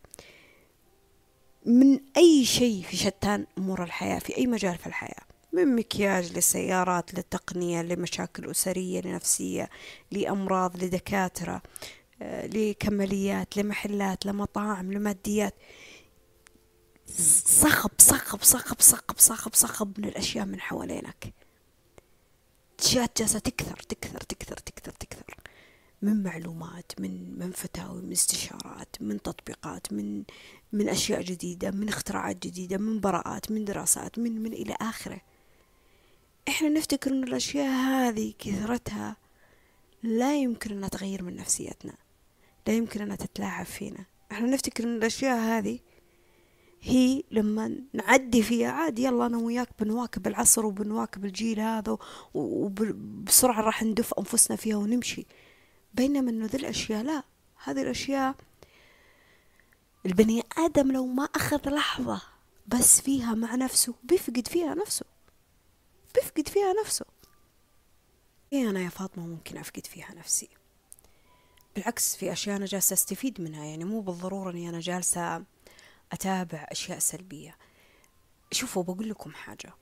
من 1.65 1.99
أي 2.17 2.45
شيء 2.45 2.83
في 2.83 2.97
شتان 2.97 3.45
أمور 3.57 3.83
الحياة 3.83 4.19
في 4.19 4.37
أي 4.37 4.47
مجال 4.47 4.77
في 4.77 4.87
الحياة؟ 4.87 5.23
من 5.53 5.75
مكياج 5.75 6.33
للسيارات 6.33 7.13
للتقنية 7.13 7.81
لمشاكل 7.81 8.51
أسرية 8.51 9.01
لنفسية 9.01 9.69
لأمراض 10.11 10.83
لدكاترة 10.83 11.61
آه، 12.21 12.47
لكماليات 12.47 13.57
لمحلات 13.57 14.25
لمطاعم 14.25 14.93
لماديات. 14.93 15.53
صخب 17.45 17.91
صخب 17.97 18.43
صخب 18.43 18.81
صخب 18.81 19.19
صخب 19.19 19.53
صخب 19.53 19.99
من 19.99 20.05
الأشياء 20.05 20.45
من 20.45 20.61
حوالينك. 20.61 21.33
أشياء 22.79 23.11
جالسة 23.17 23.39
تكثر 23.39 23.75
تكثر 23.75 24.19
تكثر 24.19 24.57
تكثر 24.57 24.91
تكثر. 24.91 25.48
من 26.01 26.23
معلومات 26.23 26.91
من 26.99 27.39
من 27.39 27.51
فتاوي 27.51 28.01
من 28.01 28.11
استشارات 28.11 28.95
من 29.01 29.21
تطبيقات 29.21 29.93
من 29.93 30.23
من 30.71 30.89
أشياء 30.89 31.21
جديدة 31.21 31.71
من 31.71 31.87
اختراعات 31.87 32.35
جديدة 32.47 32.77
من 32.77 32.99
براءات 32.99 33.51
من 33.51 33.65
دراسات 33.65 34.19
من 34.19 34.41
من 34.41 34.53
إلى 34.53 34.75
آخره. 34.81 35.21
إحنا 36.47 36.69
نفتكر 36.69 37.11
إن 37.11 37.23
الأشياء 37.23 37.67
هذه 37.67 38.33
كثرتها 38.39 39.15
لا 40.03 40.35
يمكن 40.37 40.71
أنها 40.71 40.89
تغير 40.89 41.23
من 41.23 41.35
نفسيتنا 41.35 41.93
لا 42.67 42.73
يمكن 42.73 43.01
أنها 43.01 43.15
تتلاعب 43.15 43.65
فينا. 43.65 44.05
إحنا 44.31 44.47
نفتكر 44.47 44.83
إن 44.83 44.95
الأشياء 44.95 45.37
هذه 45.39 45.79
هي 46.81 47.23
لما 47.31 47.75
نعدي 47.93 48.43
فيها 48.43 48.71
عادي 48.71 49.03
يلا 49.03 49.25
أنا 49.25 49.37
وياك 49.37 49.69
بنواكب 49.79 50.27
العصر 50.27 50.65
وبنواكب 50.65 51.25
الجيل 51.25 51.59
هذا 51.59 51.97
وبسرعة 52.33 53.61
راح 53.61 53.83
ندف 53.83 54.13
أنفسنا 54.13 54.57
فيها 54.57 54.77
ونمشي. 54.77 55.25
بينما 55.93 56.31
إنه 56.31 56.45
ذي 56.45 56.57
الأشياء 56.57 57.03
لا. 57.03 57.23
هذه 57.63 57.81
الأشياء 57.81 58.35
البني 60.05 60.43
آدم 60.57 60.91
لو 60.91 61.05
ما 61.05 61.23
أخذ 61.23 61.69
لحظة 61.69 62.21
بس 62.67 63.01
فيها 63.01 63.33
مع 63.33 63.55
نفسه 63.55 63.93
بيفقد 64.03 64.47
فيها 64.47 64.73
نفسه. 64.73 65.05
بيفقد 66.15 66.47
فيها 66.47 66.73
نفسه. 66.83 67.05
إيه 68.53 68.69
أنا 68.69 68.79
يا 68.79 68.89
فاطمة 68.89 69.27
ممكن 69.27 69.57
أفقد 69.57 69.85
فيها 69.85 70.13
نفسي؟ 70.13 70.49
بالعكس 71.75 72.15
في 72.15 72.31
أشياء 72.31 72.57
أنا 72.57 72.65
جالسة 72.65 72.93
أستفيد 72.93 73.41
منها. 73.41 73.65
يعني 73.65 73.85
مو 73.85 74.01
بالضرورة 74.01 74.51
أني 74.51 74.69
أنا 74.69 74.79
جالسة 74.79 75.43
أتابع 76.11 76.67
أشياء 76.71 76.99
سلبية. 76.99 77.57
شوفوا 78.51 78.83
بقول 78.83 79.09
لكم 79.09 79.33
حاجة. 79.33 79.73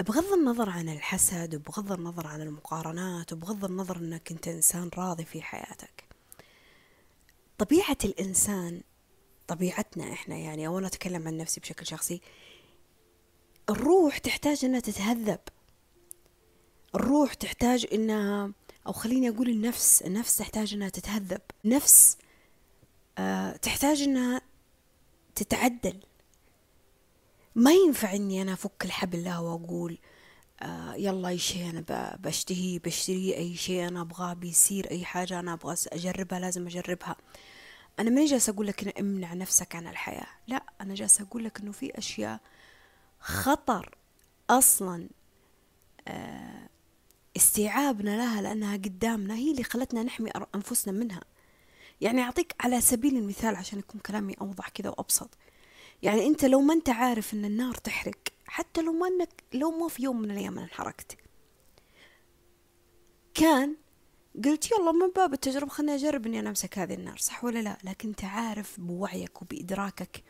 بغض 0.00 0.32
النظر 0.32 0.70
عن 0.70 0.88
الحسد 0.88 1.54
وبغض 1.54 1.92
النظر 1.92 2.26
عن 2.26 2.42
المقارنات 2.42 3.32
وبغض 3.32 3.64
النظر 3.64 3.96
أنك 3.96 4.30
أنت 4.32 4.48
إنسان 4.48 4.90
راضي 4.98 5.24
في 5.24 5.42
حياتك. 5.42 6.04
طبيعة 7.58 7.96
الإنسان 8.04 8.80
طبيعتنا 9.48 10.12
إحنا 10.12 10.36
يعني 10.36 10.66
أو 10.66 10.78
أنا 10.78 10.86
أتكلم 10.86 11.28
عن 11.28 11.36
نفسي 11.36 11.60
بشكل 11.60 11.86
شخصي 11.86 12.20
الروح 13.70 14.18
تحتاج 14.18 14.64
إنها 14.64 14.80
تتهذب. 14.80 15.40
الروح 16.94 17.34
تحتاج 17.34 17.86
إنها 17.92 18.52
أو 18.86 18.92
خليني 18.92 19.28
أقول 19.28 19.48
النفس 19.48 20.02
النفس 20.02 20.36
تحتاج 20.36 20.74
إنها 20.74 20.88
تتهذب. 20.88 21.40
نفس 21.64 22.18
آه 23.18 23.56
تحتاج 23.56 24.02
إنها 24.02 24.40
تتعدل. 25.34 26.00
ما 27.58 27.72
ينفع 27.72 28.14
إني 28.14 28.42
أنا 28.42 28.52
أفك 28.52 28.84
الحبل 28.84 29.24
له 29.24 29.40
وأقول 29.42 29.98
آه 30.62 30.94
يلا 30.94 31.28
أي 31.28 31.38
شيء 31.38 31.70
أنا 31.70 32.16
بشتهي 32.20 32.78
بشتري 32.78 33.36
أي 33.36 33.56
شيء 33.56 33.88
أنا 33.88 34.00
أبغاه 34.00 34.34
بيصير 34.34 34.90
أي 34.90 35.04
حاجة 35.04 35.40
أنا 35.40 35.52
أبغى 35.52 35.76
أجربها 35.92 36.40
لازم 36.40 36.66
أجربها. 36.66 37.16
أنا 37.98 38.10
ماني 38.10 38.26
جالسة 38.26 38.52
أقول 38.52 38.66
لك 38.66 38.98
امنع 38.98 39.34
نفسك 39.34 39.76
عن 39.76 39.86
الحياة. 39.86 40.26
لا 40.48 40.62
أنا 40.80 40.94
جالسة 40.94 41.24
أقول 41.24 41.44
لك 41.44 41.60
إنه 41.60 41.72
في 41.72 41.98
أشياء 41.98 42.40
خطر 43.20 43.94
أصلا 44.50 45.08
آه، 46.08 46.68
استيعابنا 47.36 48.16
لها 48.16 48.42
لأنها 48.42 48.76
قدامنا 48.76 49.34
هي 49.34 49.50
اللي 49.50 49.62
خلتنا 49.64 50.02
نحمي 50.02 50.30
أنفسنا 50.54 50.92
منها. 50.92 51.20
يعني 52.00 52.22
أعطيك 52.22 52.54
على 52.60 52.80
سبيل 52.80 53.16
المثال 53.16 53.56
عشان 53.56 53.78
يكون 53.78 54.00
كلامي 54.00 54.34
أوضح 54.40 54.68
كذا 54.68 54.90
وأبسط. 54.90 55.30
يعني 56.02 56.26
أنت 56.26 56.44
لو 56.44 56.60
ما 56.60 56.74
أنت 56.74 56.88
عارف 56.88 57.34
أن 57.34 57.44
النار 57.44 57.74
تحرق 57.74 58.18
حتى 58.46 58.82
لو 58.82 58.92
ما 58.92 59.06
أنك 59.08 59.42
لو 59.54 59.70
ما 59.70 59.88
في 59.88 60.02
يوم 60.02 60.22
من 60.22 60.30
الأيام 60.30 60.58
انحرقت. 60.58 61.16
كان 63.34 63.76
قلت 64.44 64.70
يلا 64.70 64.92
من 64.92 65.10
باب 65.16 65.32
التجربة 65.32 65.70
خليني 65.70 65.94
أجرب 65.94 66.26
إني 66.26 66.40
أنا 66.40 66.48
أمسك 66.48 66.78
هذه 66.78 66.94
النار 66.94 67.16
صح 67.16 67.44
ولا 67.44 67.58
لا؟ 67.58 67.78
لكن 67.84 68.08
أنت 68.08 68.24
عارف 68.24 68.80
بوعيك 68.80 69.42
وبإدراكك 69.42 70.24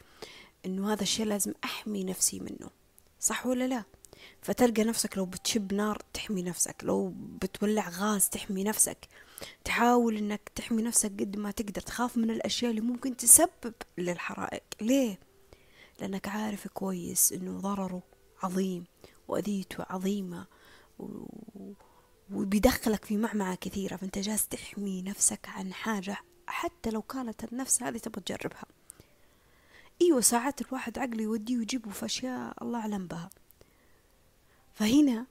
إنه 0.66 0.92
هذا 0.92 1.02
الشيء 1.02 1.26
لازم 1.26 1.52
أحمي 1.64 2.04
نفسي 2.04 2.40
منه 2.40 2.70
صح 3.20 3.46
ولا 3.46 3.66
لا؟ 3.66 3.84
فتلقى 4.42 4.84
نفسك 4.84 5.18
لو 5.18 5.26
بتشب 5.26 5.74
نار 5.74 6.02
تحمي 6.14 6.42
نفسك 6.42 6.76
لو 6.82 7.12
بتولع 7.42 7.88
غاز 7.88 8.28
تحمي 8.28 8.64
نفسك. 8.64 8.98
تحاول 9.64 10.16
إنك 10.16 10.50
تحمي 10.54 10.82
نفسك 10.82 11.10
قد 11.20 11.36
ما 11.36 11.50
تقدر 11.50 11.80
تخاف 11.80 12.16
من 12.16 12.30
الأشياء 12.30 12.70
اللي 12.70 12.80
ممكن 12.80 13.16
تسبب 13.16 13.74
للحرائق. 13.98 14.62
ليه؟ 14.80 15.18
لأنك 16.00 16.28
عارف 16.28 16.68
كويس 16.68 17.32
إنه 17.32 17.58
ضرره 17.58 18.02
عظيم 18.42 18.84
وأذيته 19.28 19.86
عظيمة 19.90 20.46
و... 20.98 21.24
وبيدخلك 22.32 23.04
في 23.04 23.16
معمعة 23.16 23.54
كثيرة 23.54 23.96
فأنت 23.96 24.18
جالس 24.18 24.48
تحمي 24.48 25.02
نفسك 25.02 25.48
عن 25.48 25.72
حاجة 25.72 26.16
حتى 26.46 26.90
لو 26.90 27.02
كانت 27.02 27.44
النفس 27.44 27.82
هذه 27.82 27.98
تبغى 27.98 28.22
تجربها. 28.22 28.64
إيوه 30.02 30.20
ساعات 30.20 30.60
الواحد 30.60 30.98
عقله 30.98 31.22
يوديه 31.22 31.56
ويجيبه 31.56 31.90
في 31.90 32.04
أشياء 32.04 32.62
الله 32.62 32.80
أعلم 32.80 33.06
بها. 33.06 33.30
فهنا 34.74 35.26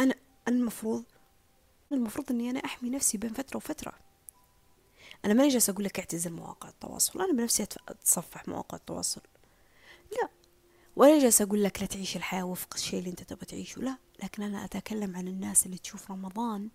أنا 0.00 0.14
المفروض 0.48 1.04
المفروض 1.92 2.30
إني 2.30 2.50
أنا 2.50 2.64
أحمي 2.64 2.90
نفسي 2.90 3.18
بين 3.18 3.32
فترة 3.32 3.56
وفترة. 3.56 3.92
أنا 5.24 5.34
ماني 5.34 5.48
جالسة 5.48 5.70
أقول 5.72 5.84
لك 5.84 5.98
اعتزل 5.98 6.32
مواقع 6.32 6.68
التواصل 6.68 7.20
أنا 7.20 7.32
بنفسي 7.32 7.62
أتصفح 7.88 8.48
مواقع 8.48 8.76
التواصل. 8.76 9.20
لا. 10.12 10.28
ولا 10.96 11.18
جالسه 11.18 11.44
أقول 11.44 11.64
لك 11.64 11.80
لا 11.80 11.86
تعيش 11.86 12.16
الحياة 12.16 12.44
وفق 12.44 12.74
الشيء 12.74 12.98
اللي 12.98 13.10
أنت 13.10 13.22
تبغى 13.22 13.46
تعيشه. 13.46 13.80
لا. 13.80 13.98
لكن 14.22 14.42
أنا 14.42 14.64
أتكلم 14.64 15.16
عن 15.16 15.28
الناس 15.28 15.66
اللي 15.66 15.78
تشوف 15.78 16.10
رمضان 16.10 16.68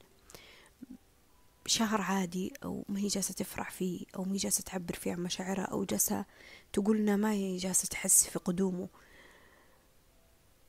شهر 1.65 2.01
عادي 2.01 2.53
أو 2.63 2.85
ما 2.89 2.99
هي 2.99 3.07
جالسة 3.07 3.33
تفرح 3.33 3.71
فيه 3.71 4.05
أو 4.15 4.23
ما 4.23 4.33
هي 4.33 4.37
جالسة 4.37 4.63
تعبر 4.63 4.93
فيه 4.95 5.11
عن 5.11 5.19
مشاعرها 5.19 5.63
أو 5.63 5.83
جالسة 5.83 6.25
تقول 6.73 6.97
إنها 6.97 7.15
ما 7.15 7.31
هي 7.31 7.57
جالسة 7.57 7.87
تحس 7.87 8.27
في 8.27 8.39
قدومه. 8.39 8.87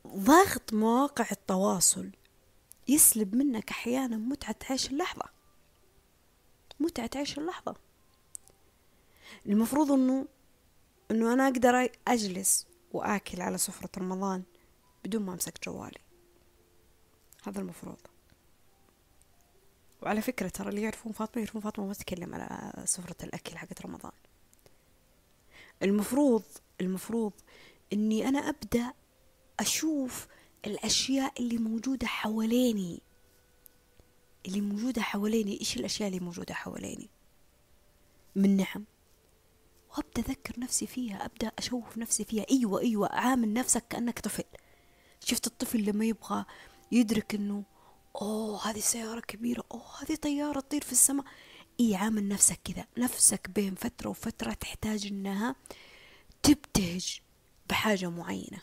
ضغط 0.07 0.73
مواقع 0.73 1.27
التواصل 1.33 2.11
يسلب 2.89 3.35
منك 3.35 3.71
أحيانا 3.71 4.17
متعة 4.17 4.57
عيش 4.71 4.91
اللحظة. 4.91 5.25
متعة 6.81 7.11
عيش 7.17 7.39
اللحظة. 7.39 7.77
المفروض 9.47 9.93
إنه 9.93 10.27
إنه 11.11 11.33
أنا 11.33 11.49
أقدر 11.49 11.91
أجلس 12.09 12.67
وآكل 12.93 13.43
على 13.43 13.59
سفرة 13.59 13.91
رمضان 13.99 14.43
بدون 15.05 15.23
ما 15.23 15.33
أمسك 15.33 15.65
جوالي. 15.65 16.01
هذا 17.47 17.61
المفروض. 17.61 17.99
وعلى 20.03 20.21
فكرة 20.21 20.49
ترى 20.49 20.69
اللي 20.69 20.83
يعرفون 20.83 21.13
فاطمة 21.13 21.43
يعرفون 21.43 21.61
فاطمة 21.61 21.87
ما 21.87 21.95
تتكلم 21.95 22.35
على 22.35 22.73
سفرة 22.87 23.25
الأكل 23.25 23.57
حقت 23.57 23.83
رمضان. 23.83 24.13
المفروض 25.83 26.43
المفروض 26.81 27.33
إني 27.93 28.29
أنا 28.29 28.39
أبدأ 28.39 28.93
أشوف 29.61 30.27
الأشياء 30.67 31.33
اللي 31.41 31.59
موجودة 31.59 32.07
حواليني. 32.07 33.03
اللي 34.47 34.61
موجودة 34.61 35.03
حواليني. 35.03 35.61
إيش 35.61 35.77
الأشياء 35.77 36.09
اللي 36.09 36.21
موجودة 36.21 36.55
حواليني؟ 36.55 37.09
من 38.37 38.57
نعم. 38.57 38.85
وأبدأ 39.95 40.23
أذكر 40.23 40.61
نفسي 40.61 40.87
فيها 40.87 41.25
أبدأ 41.25 41.53
أشوف 41.59 41.99
نفسي 41.99 42.25
فيها. 42.25 42.47
أيوة 42.51 42.81
أيوة 42.81 43.09
عامل 43.13 43.53
نفسك 43.53 43.85
كأنك 43.91 44.19
طفل. 44.19 44.45
شفت 45.25 45.47
الطفل 45.47 45.85
لما 45.85 46.05
يبغى 46.05 46.45
يدرك 46.93 47.35
إنه 47.35 47.63
أوه 48.23 48.71
هذه 48.71 48.81
سيارة 48.81 49.21
كبيرة 49.21 49.65
أوه 49.73 50.03
هذه 50.03 50.15
طيارة 50.15 50.61
تطير 50.61 50.85
في 50.85 50.93
السماء. 50.93 51.25
إي 51.81 51.97
عامل 51.97 52.29
نفسك 52.29 52.61
كذا. 52.65 52.87
نفسك 52.99 53.51
بين 53.51 53.75
فترة 53.75 54.09
وفترة 54.09 54.53
تحتاج 54.53 55.07
إنها 55.07 55.57
تبتهج 56.43 57.21
بحاجة 57.71 58.11
معينة. 58.11 58.59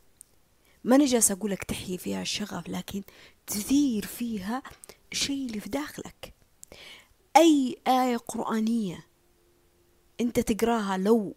ما 0.84 0.98
نجلس 0.98 1.32
أقول 1.32 1.52
لك 1.52 1.64
تحيي 1.64 1.98
فيها 1.98 2.22
الشغف 2.22 2.70
لكن 2.70 3.04
تثير 3.48 4.06
فيها 4.06 4.64
الشيء 5.12 5.46
اللي 5.46 5.60
في 5.60 5.70
داخلك. 5.70 6.34
أي 7.38 7.78
آية 7.88 8.18
قرآنية 8.18 9.11
أنت 10.22 10.40
تقراها 10.40 10.98
لو 10.98 11.36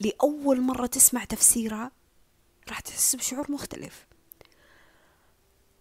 لأول 0.00 0.60
مرة 0.60 0.86
تسمع 0.86 1.24
تفسيرها 1.24 1.90
راح 2.68 2.80
تحس 2.80 3.16
بشعور 3.16 3.52
مختلف. 3.52 4.06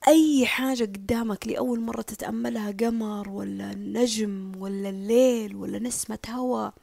أي 0.08 0.46
حاجة 0.46 0.84
قدامك 0.84 1.48
لأول 1.48 1.80
مرة 1.80 2.02
تتأملها 2.02 2.72
قمر 2.72 3.30
ولا 3.30 3.76
نجم 3.76 4.52
ولا 4.58 4.90
الليل 4.90 5.56
ولا 5.56 5.80
نسمة 5.80 6.20
هواء 6.30 6.74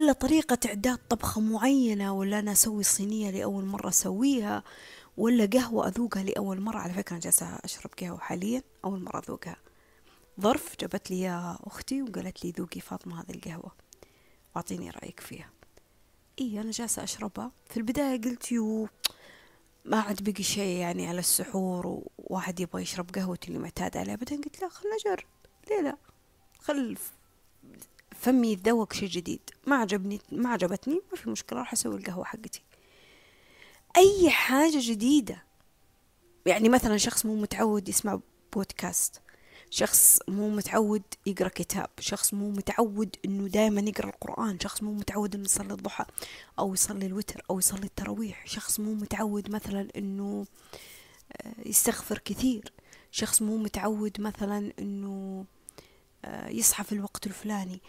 ولا 0.00 0.12
طريقة 0.12 0.58
إعداد 0.66 0.98
طبخة 1.08 1.40
معينة 1.40 2.12
ولا 2.12 2.38
أنا 2.38 2.52
أسوي 2.52 2.82
صينية 2.82 3.30
لأول 3.30 3.64
مرة 3.64 3.88
أسويها 3.88 4.62
ولا 5.16 5.46
قهوة 5.46 5.88
أذوقها 5.88 6.22
لأول 6.22 6.60
مرة. 6.60 6.78
على 6.78 6.92
فكرة 6.92 7.12
أنا 7.12 7.20
جالسة 7.20 7.46
أشرب 7.46 7.90
قهوة 8.00 8.18
حاليا 8.18 8.62
أول 8.84 9.02
مرة 9.02 9.18
أذوقها. 9.18 9.56
ظرف 10.40 10.76
جابت 10.80 11.10
لي 11.10 11.20
يا 11.20 11.58
أختي 11.64 12.02
وقالت 12.02 12.44
لي 12.44 12.50
ذوقي 12.58 12.80
فاطمة 12.80 13.20
هذه 13.20 13.30
القهوة. 13.30 13.83
واعطيني 14.54 14.90
رأيك 14.90 15.20
فيها. 15.20 15.50
إيه 16.40 16.60
أنا 16.60 16.70
جالسة 16.70 17.02
أشربها. 17.04 17.50
في 17.70 17.76
البداية 17.76 18.20
قلت 18.20 18.52
يو 18.52 18.88
ما 19.84 20.00
عاد 20.00 20.30
بقي 20.30 20.42
شيء 20.42 20.78
يعني 20.78 21.08
على 21.08 21.18
السحور 21.18 22.02
وواحد 22.18 22.60
يبغى 22.60 22.82
يشرب 22.82 23.10
قهوتي 23.14 23.48
اللي 23.48 23.58
معتاد 23.58 23.96
عليها. 23.96 24.16
بعدين 24.16 24.40
قلت 24.40 24.62
لا 24.62 24.68
خلنا 24.68 24.94
نجرب 24.94 25.26
ليه 25.70 25.80
لا؟ 25.80 25.96
خل 26.58 26.96
فمي 28.16 28.52
يتذوق 28.52 28.92
شيء 28.92 29.08
جديد. 29.08 29.50
ما 29.66 29.76
عجبني 29.76 30.20
ما 30.32 30.48
عجبتني 30.48 31.00
ما 31.12 31.18
في 31.18 31.30
مشكلة 31.30 31.58
راح 31.58 31.72
أسوي 31.72 31.96
القهوة 31.96 32.24
حقتي. 32.24 32.62
أي 33.96 34.30
حاجة 34.30 34.78
جديدة. 34.80 35.44
يعني 36.46 36.68
مثلا 36.68 36.96
شخص 36.96 37.26
مو 37.26 37.34
متعود 37.34 37.88
يسمع 37.88 38.20
بودكاست. 38.52 39.20
شخص 39.74 40.18
مو 40.28 40.50
متعود 40.50 41.02
يقرأ 41.26 41.48
كتاب 41.48 41.90
شخص 41.98 42.34
مو 42.34 42.50
متعود 42.50 43.16
إنه 43.24 43.48
دائما 43.48 43.80
يقرأ 43.80 44.06
القرآن 44.06 44.60
شخص 44.60 44.82
مو 44.82 44.92
متعود 44.92 45.34
إنه 45.34 45.44
يصلي 45.44 45.74
الضحى 45.74 46.04
أو 46.58 46.74
يصلي 46.74 47.06
الوتر 47.06 47.44
أو 47.50 47.58
يصلي 47.58 47.84
التراويح 47.84 48.46
شخص 48.46 48.80
مو 48.80 48.94
متعود 48.94 49.50
مثلا 49.50 49.88
إنه 49.96 50.46
آه، 51.32 51.54
يستغفر 51.66 52.18
كثير 52.18 52.72
شخص 53.10 53.42
مو 53.42 53.56
متعود 53.56 54.20
مثلا 54.20 54.72
إنه 54.78 55.44
آه، 56.24 56.48
يصحى 56.48 56.84
في 56.84 56.92
الوقت 56.92 57.26
الفلاني. 57.26 57.80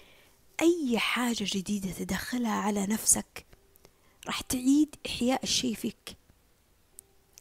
أي 0.61 0.99
حاجة 0.99 1.45
جديدة 1.47 1.91
تدخلها 1.91 2.51
على 2.51 2.87
نفسك 2.87 3.45
راح 4.27 4.41
تعيد 4.41 4.95
إحياء 5.05 5.43
الشيء 5.43 5.75
فيك. 5.75 6.17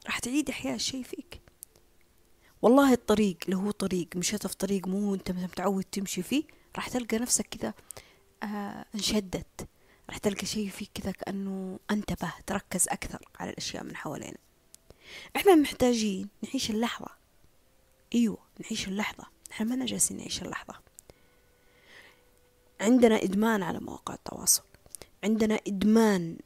راح 0.06 0.18
تعيد 0.18 0.50
إحياء 0.50 0.74
الشيء 0.74 1.02
فيك. 1.02 1.43
والله 2.64 2.92
الطريق 2.92 3.36
اللي 3.44 3.56
هو 3.56 3.70
طريق 3.70 4.08
مشيت 4.16 4.46
في 4.46 4.56
طريق 4.56 4.88
مو 4.88 5.14
انت 5.14 5.30
متعود 5.30 5.84
تمشي 5.84 6.22
فيه 6.22 6.44
راح 6.76 6.88
تلقى 6.88 7.18
نفسك 7.18 7.46
كذا 7.46 7.74
آه 8.42 8.84
انشدت. 8.94 9.68
راح 10.08 10.18
تلقى 10.18 10.46
شيء 10.46 10.68
فيك 10.68 10.90
كذا 10.94 11.12
كأنه 11.12 11.78
انتبه 11.90 12.32
تركز 12.46 12.88
أكثر 12.88 13.28
على 13.40 13.50
الأشياء 13.50 13.84
من 13.84 13.96
حوالينا. 13.96 14.36
إحنا 15.36 15.54
محتاجين 15.54 16.28
نعيش 16.42 16.70
اللحظة. 16.70 17.08
إيوه 18.14 18.38
نعيش 18.60 18.88
اللحظة. 18.88 19.24
إحنا 19.52 19.76
ما 19.76 19.86
جالسين 19.86 20.16
نعيش 20.16 20.42
اللحظة. 20.42 20.74
عندنا 22.80 23.22
إدمان 23.22 23.62
على 23.62 23.78
مواقع 23.78 24.14
التواصل. 24.14 24.62
عندنا 25.24 25.60
إدمان 25.66 26.38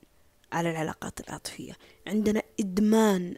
على 0.53 0.71
العلاقات 0.71 1.21
العاطفية. 1.21 1.77
عندنا 2.07 2.43
إدمان 2.61 3.37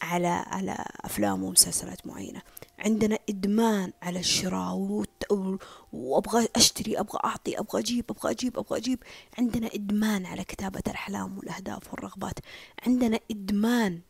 على 0.00 0.28
على 0.28 0.84
أفلام 1.00 1.42
ومسلسلات 1.44 2.06
معينة. 2.06 2.42
عندنا 2.78 3.18
إدمان 3.28 3.92
على 4.02 4.18
الشراء 4.18 5.04
وأبغى 5.92 6.48
أشتري 6.56 7.00
أبغى 7.00 7.18
أعطي 7.24 7.58
أبغى 7.58 7.80
أجيب 7.80 8.04
أبغى 8.10 8.30
أجيب 8.30 8.58
أبغى 8.58 8.78
أجيب. 8.78 9.02
عندنا 9.38 9.70
إدمان 9.74 10.26
على 10.26 10.44
كتابة 10.44 10.82
الأحلام 10.86 11.38
والأهداف 11.38 11.92
والرغبات. 11.92 12.38
عندنا 12.86 13.20
إدمان 13.30 14.00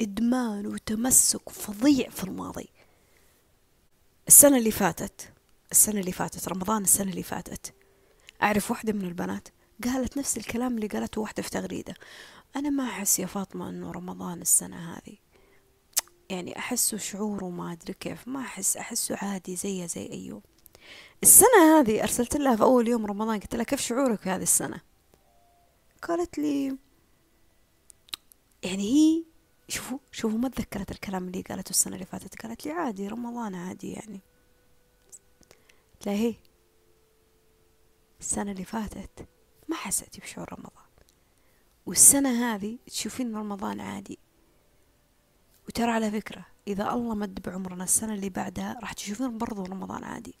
إدمان 0.00 0.66
وتمسك 0.66 1.48
فظيع 1.50 2.08
في 2.10 2.24
الماضي. 2.24 2.68
السنة 4.28 4.58
اللي 4.58 4.70
فاتت 4.70 5.32
السنة 5.72 6.00
اللي 6.00 6.12
فاتت 6.12 6.48
رمضان 6.48 6.82
السنة 6.82 7.10
اللي 7.10 7.22
فاتت. 7.22 7.74
أعرف 8.42 8.70
واحدة 8.70 8.92
من 8.92 9.04
البنات 9.04 9.48
قالت 9.84 10.18
نفس 10.18 10.36
الكلام 10.36 10.74
اللي 10.74 10.86
قالته 10.86 11.20
واحدة 11.20 11.42
في 11.42 11.50
تغريدة. 11.50 11.94
أنا 12.56 12.70
ما 12.70 12.84
أحس 12.84 13.18
يا 13.18 13.26
فاطمة 13.26 13.68
أنه 13.68 13.90
رمضان 13.90 14.40
السنة 14.40 14.94
هذه. 14.94 15.23
يعني 16.30 16.58
أحسه 16.58 16.96
شعوره 16.96 17.48
ما 17.50 17.72
أدري 17.72 17.92
كيف 17.92 18.28
ما 18.28 18.40
أحس 18.40 18.76
أحسه 18.76 19.16
عادي 19.16 19.56
زيه 19.56 19.86
زي 19.86 20.10
أيوب. 20.12 20.42
السنة 21.22 21.78
هذه 21.80 22.02
أرسلت 22.02 22.36
لها 22.36 22.56
في 22.56 22.62
أول 22.62 22.88
يوم 22.88 23.06
رمضان 23.06 23.40
قلت 23.40 23.54
لها 23.54 23.64
كيف 23.64 23.80
شعورك 23.80 24.20
في 24.20 24.30
هذه 24.30 24.42
السنة؟ 24.42 24.80
قالت 26.02 26.38
لي 26.38 26.78
يعني 28.62 28.82
هي 28.82 29.24
شوفوا 29.68 29.98
شوفوا 30.12 30.38
ما 30.38 30.48
تذكرت 30.48 30.90
الكلام 30.90 31.26
اللي 31.28 31.40
قالته 31.40 31.70
السنة 31.70 31.94
اللي 31.94 32.06
فاتت 32.06 32.42
قالت 32.42 32.66
لي 32.66 32.72
عادي 32.72 33.08
رمضان 33.08 33.54
عادي 33.54 33.92
يعني. 33.92 34.20
لا 36.06 36.12
هي 36.12 36.34
السنة 38.20 38.52
اللي 38.52 38.64
فاتت 38.64 39.28
ما 39.68 39.76
حسيتي 39.76 40.20
بشعور 40.20 40.52
رمضان. 40.52 40.84
والسنة 41.86 42.54
هذه 42.54 42.78
تشوفين 42.86 43.36
رمضان 43.36 43.80
عادي 43.80 44.18
وترى 45.68 45.90
على 45.90 46.10
فكرة 46.10 46.46
إذا 46.68 46.92
الله 46.92 47.14
مد 47.14 47.42
بعمرنا 47.42 47.84
السنة 47.84 48.14
اللي 48.14 48.28
بعدها 48.28 48.78
راح 48.80 48.92
تشوفين 48.92 49.38
برضو 49.38 49.62
رمضان 49.62 50.04
عادي. 50.04 50.34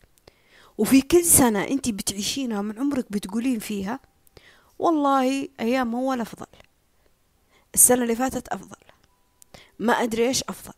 وفي 0.78 1.02
كل 1.02 1.24
سنة 1.24 1.64
أنت 1.64 1.88
بتعيشينها 1.88 2.62
من 2.62 2.78
عمرك 2.78 3.12
بتقولين 3.12 3.58
فيها 3.58 4.00
والله 4.78 5.48
أيام 5.60 5.94
ولا 5.94 6.22
أفضل. 6.22 6.46
السنة 7.74 8.02
اللي 8.02 8.16
فاتت 8.16 8.48
أفضل. 8.48 8.76
ما 9.78 9.92
أدري 9.92 10.28
إيش 10.28 10.42
أفضل. 10.42 10.74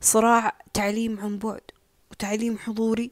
صراع 0.00 0.58
تعليم 0.74 1.20
عن 1.20 1.38
بعد 1.38 1.60
وتعليم 2.10 2.58
حضوري. 2.58 3.10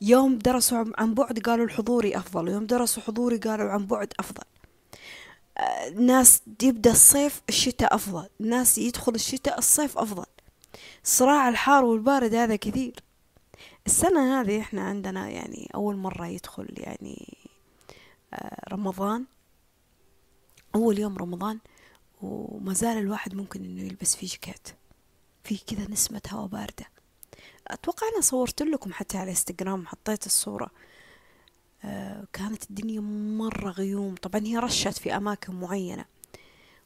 يوم 0.00 0.38
درسوا 0.38 0.84
عن 0.98 1.14
بعد 1.14 1.38
قالوا 1.38 1.64
الحضوري 1.64 2.16
أفضل 2.16 2.48
يوم 2.48 2.66
درسوا 2.66 3.02
حضوري 3.02 3.36
قالوا 3.36 3.70
عن 3.70 3.86
بعد 3.86 4.12
أفضل. 4.18 4.44
ناس 5.94 6.42
يبدأ 6.62 6.90
الصيف 6.90 7.42
الشتاء 7.48 7.94
أفضل 7.94 8.28
ناس 8.40 8.78
يدخل 8.78 9.14
الشتاء 9.14 9.58
الصيف 9.58 9.98
أفضل. 9.98 10.26
صراع 11.04 11.48
الحار 11.48 11.84
والبارد 11.84 12.34
هذا 12.34 12.56
كثير. 12.56 12.94
السنة 13.86 14.40
هذه 14.40 14.60
إحنا 14.60 14.82
عندنا 14.82 15.28
يعني 15.28 15.70
أول 15.74 15.96
مرة 15.96 16.26
يدخل 16.26 16.68
يعني 16.76 17.36
آه، 18.34 18.68
رمضان. 18.72 19.24
أول 20.74 20.98
يوم 20.98 21.18
رمضان 21.18 21.58
وما 22.22 22.72
زال 22.72 22.98
الواحد 22.98 23.34
ممكن 23.34 23.64
إنه 23.64 23.82
يلبس 23.82 24.16
فيه 24.16 24.28
جاكيت. 24.28 24.68
في 25.44 25.58
كذا 25.58 25.90
نسمة 25.90 26.22
هواء 26.30 26.46
باردة. 26.46 26.86
أتوقع 27.68 28.06
أنا 28.12 28.20
صورت 28.20 28.62
لكم 28.62 28.92
حتى 28.92 29.18
على 29.18 29.30
إنستغرام 29.30 29.86
حطيت 29.86 30.26
الصورة. 30.26 30.64
آه، 30.64 30.91
كانت 32.32 32.70
الدنيا 32.70 33.00
مرة 33.00 33.70
غيوم. 33.70 34.14
طبعا 34.14 34.46
هي 34.46 34.58
رشت 34.58 34.98
في 34.98 35.16
أماكن 35.16 35.54
معينة. 35.54 36.04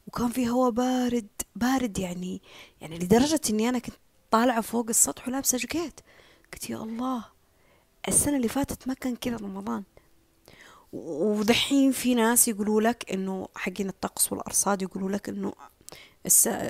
وكان 0.06 0.28
في 0.28 0.48
هواء 0.48 0.70
بارد 0.70 1.28
بارد 1.56 1.98
يعني 1.98 2.42
يعني 2.80 2.98
لدرجة 2.98 3.40
إني 3.50 3.68
أنا 3.68 3.78
كنت 3.78 3.94
طالعة 4.30 4.60
فوق 4.60 4.88
السطح 4.88 5.28
ولابسة 5.28 5.58
جاكيت. 5.58 6.00
قلت 6.52 6.70
يا 6.70 6.76
الله 6.76 7.24
السنة 8.08 8.36
اللي 8.36 8.48
فاتت 8.48 8.88
ما 8.88 8.94
كان 8.94 9.16
كذا 9.16 9.36
رمضان. 9.36 9.82
ودحين 10.92 11.92
في 11.92 12.14
ناس 12.14 12.48
يقولوا 12.48 12.80
لك 12.80 13.12
إنه 13.12 13.48
حقين 13.54 13.88
الطقس 13.88 14.32
والأرصاد 14.32 14.82
يقولوا 14.82 15.10
لك 15.10 15.28
إنه 15.28 15.52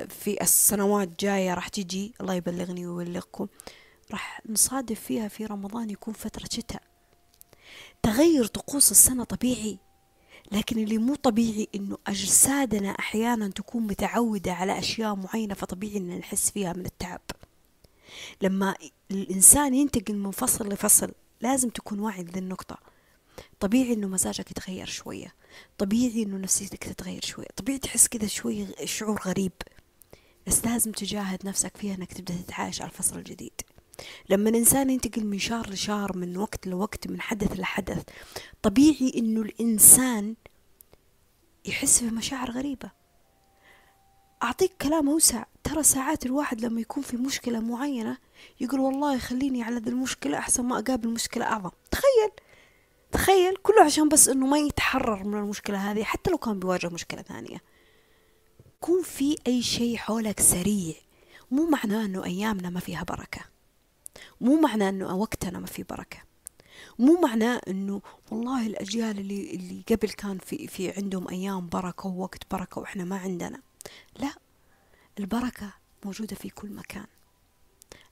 في 0.08 0.38
السنوات 0.42 1.20
جاية 1.20 1.54
راح 1.54 1.68
تجي. 1.68 2.14
الله 2.20 2.34
يبلغني 2.34 2.86
ويبلغكم 2.86 3.46
راح 4.10 4.40
نصادف 4.48 5.00
فيها 5.00 5.28
في 5.28 5.46
رمضان 5.46 5.90
يكون 5.90 6.14
فترة 6.14 6.48
شتاء. 6.52 6.82
تغير 8.06 8.46
طقوس 8.46 8.90
السنة 8.90 9.24
طبيعي 9.24 9.78
لكن 10.52 10.78
اللي 10.78 10.98
مو 10.98 11.14
طبيعي 11.14 11.68
إنه 11.74 11.98
أجسادنا 12.06 12.90
أحيانا 12.90 13.48
تكون 13.48 13.82
متعودة 13.82 14.52
على 14.52 14.78
أشياء 14.78 15.14
معينة 15.14 15.54
فطبيعي 15.54 15.96
ان 15.96 16.18
نحس 16.18 16.50
فيها 16.50 16.72
من 16.72 16.86
التعب. 16.86 17.20
لما 18.42 18.74
الإنسان 19.10 19.74
ينتقل 19.74 20.16
من 20.16 20.30
فصل 20.30 20.68
لفصل 20.68 21.12
لازم 21.40 21.68
تكون 21.68 22.00
واعي 22.00 22.22
لذي 22.22 22.40
النقطة 22.40 22.78
طبيعي 23.60 23.92
إنه 23.92 24.08
مزاجك 24.08 24.50
يتغير 24.50 24.86
شوية. 24.86 25.34
طبيعي 25.78 26.22
إنه 26.22 26.36
نفسيتك 26.36 26.84
تتغير 26.84 27.24
شوية. 27.24 27.48
طبيعي 27.56 27.78
تحس 27.78 28.08
كذا 28.08 28.26
شوي 28.26 28.66
شعور 28.84 29.20
غريب. 29.26 29.52
بس 30.46 30.64
لازم 30.64 30.92
تجاهد 30.92 31.46
نفسك 31.46 31.76
فيها 31.76 31.94
إنك 31.94 32.12
تبدأ 32.12 32.34
تتعايش 32.34 32.82
على 32.82 32.90
الفصل 32.90 33.18
الجديد. 33.18 33.60
لما 34.28 34.50
الإنسان 34.50 34.90
ينتقل 34.90 35.24
من 35.24 35.38
شهر 35.38 35.70
لشهر 35.70 36.16
من 36.16 36.36
وقت 36.36 36.66
لوقت 36.66 37.08
من 37.08 37.20
حدث 37.20 37.60
لحدث 37.60 38.02
طبيعي 38.62 39.12
إنه 39.16 39.40
الإنسان 39.40 40.34
يحس 41.64 42.02
بمشاعر 42.02 42.50
غريبة. 42.50 42.90
أعطيك 44.42 44.72
كلام 44.80 45.08
أوسع. 45.08 45.44
ترى 45.64 45.82
ساعات 45.82 46.26
الواحد 46.26 46.60
لما 46.60 46.80
يكون 46.80 47.02
في 47.02 47.16
مشكلة 47.16 47.60
معينة 47.60 48.18
يقول 48.60 48.80
والله 48.80 49.18
خليني 49.18 49.62
على 49.62 49.76
ذي 49.76 49.90
المشكلة 49.90 50.38
أحسن 50.38 50.64
ما 50.64 50.78
أقابل 50.78 51.08
مشكلة 51.08 51.44
أعظم. 51.44 51.70
تخيل! 51.90 52.30
تخيل! 53.12 53.56
كله 53.56 53.84
عشان 53.84 54.08
بس 54.08 54.28
إنه 54.28 54.46
ما 54.46 54.58
يتحرر 54.58 55.24
من 55.24 55.38
المشكلة 55.38 55.78
هذه 55.92 56.04
حتى 56.04 56.30
لو 56.30 56.38
كان 56.38 56.58
بيواجه 56.58 56.88
مشكلة 56.88 57.22
ثانية. 57.22 57.62
يكون 58.76 59.02
في 59.02 59.36
أي 59.46 59.62
شيء 59.62 59.96
حولك 59.96 60.40
سريع 60.40 60.94
مو 61.50 61.66
معناه 61.66 62.04
إنه 62.04 62.24
أيامنا 62.24 62.70
ما 62.70 62.80
فيها 62.80 63.02
بركة. 63.02 63.55
مو 64.40 64.60
معناه 64.60 64.88
إنه 64.88 65.16
وقتنا 65.16 65.58
ما 65.58 65.66
في 65.66 65.82
بركة. 65.82 66.18
مو 66.98 67.20
معناه 67.20 67.60
إنه 67.68 68.02
والله 68.30 68.66
الأجيال 68.66 69.18
اللي 69.18 69.54
اللي 69.54 69.82
قبل 69.88 70.08
كان 70.08 70.38
في 70.38 70.66
في 70.66 70.90
عندهم 70.90 71.28
أيام 71.28 71.68
بركة 71.68 72.06
ووقت 72.06 72.42
بركة 72.50 72.80
وإحنا 72.80 73.04
ما 73.04 73.16
عندنا. 73.18 73.60
لا 74.18 74.32
البركة 75.18 75.72
موجودة 76.04 76.36
في 76.36 76.50
كل 76.50 76.70
مكان. 76.70 77.06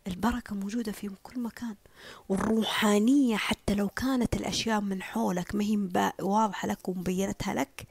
البركة 0.06 0.54
موجودة 0.54 0.92
في 0.92 1.10
كل 1.22 1.40
مكان. 1.40 1.76
والروحانية 2.28 3.36
حتى 3.36 3.74
لو 3.74 3.88
كانت 3.88 4.36
الأشياء 4.36 4.80
من 4.80 5.02
حولك 5.02 5.54
ما 5.54 5.64
هي 5.64 6.12
واضحة 6.20 6.68
لك 6.68 6.88
ومبينتها 6.88 7.54
لك 7.54 7.86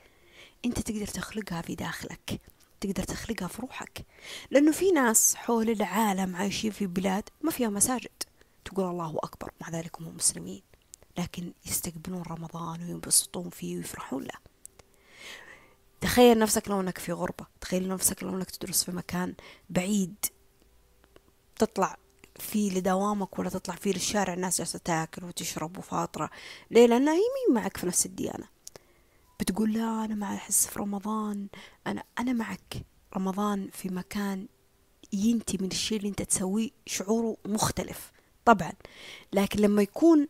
أنت 0.66 0.80
تقدر 0.80 1.08
تخلقها 1.08 1.62
في 1.62 1.76
داخلك. 1.76 2.42
تقدر 2.84 3.04
تخلقها 3.04 3.48
في 3.48 3.62
روحك. 3.62 4.06
لأنه 4.52 4.72
في 4.72 4.92
ناس 4.92 5.36
حول 5.36 5.70
العالم 5.70 6.36
عايشين 6.36 6.72
في 6.72 6.88
بلاد 6.88 7.30
ما 7.42 7.52
فيها 7.52 7.70
مساجد. 7.70 8.24
تقول 8.66 8.86
الله 8.86 9.20
أكبر 9.24 9.52
مع 9.62 9.70
ذلك 9.70 10.02
هم 10.02 10.16
مسلمين. 10.16 10.62
لكن 11.18 11.54
يستقبلون 11.66 12.22
رمضان 12.22 12.84
وينبسطون 12.84 13.50
فيه 13.50 13.78
ويفرحون 13.78 14.24
له. 14.24 14.40
تخيل 16.02 16.40
نفسك 16.40 16.68
لو 16.68 16.82
انك 16.82 16.98
في 16.98 17.12
غربة. 17.12 17.46
تخيل 17.62 17.88
نفسك 17.88 18.24
لو 18.24 18.30
انك 18.30 18.52
تدرس 18.52 18.84
في 18.84 18.92
مكان 18.92 19.34
بعيد. 19.70 20.16
تطلع 21.56 21.98
فيه 22.40 22.72
لدوامك 22.72 23.40
ولا 23.40 23.50
تطلع 23.50 23.76
فيه 23.76 23.94
للشارع 23.94 24.34
الناس 24.34 24.58
جالسة 24.58 24.80
تاكل 24.80 25.26
وتشرب 25.26 25.78
وفاطرة. 25.78 26.30
ليه؟ 26.72 26.86
لأنها 26.88 27.14
هي 27.14 27.18
مين 27.18 27.56
معك 27.56 27.78
في 27.78 27.88
نفس 27.88 28.06
الديانة. 28.06 28.48
بتقول 29.44 29.74
لا 29.74 30.06
أنا 30.06 30.16
مع 30.16 30.36
أحس 30.36 30.68
في 30.68 30.80
رمضان. 30.80 31.48
أنا 31.88 32.04
أنا 32.20 32.34
معك. 32.34 32.86
رمضان 33.18 33.70
في 33.72 33.90
مكان 33.90 34.48
ينتي 35.14 35.58
من 35.62 35.68
الشيء 35.68 35.98
اللي 35.98 36.10
أنت 36.10 36.22
تسويه 36.22 36.70
شعوره 36.86 37.38
مختلف 37.46 38.12
طبعا. 38.46 38.72
لكن 39.34 39.60
لما 39.60 39.82
يكون 39.82 40.28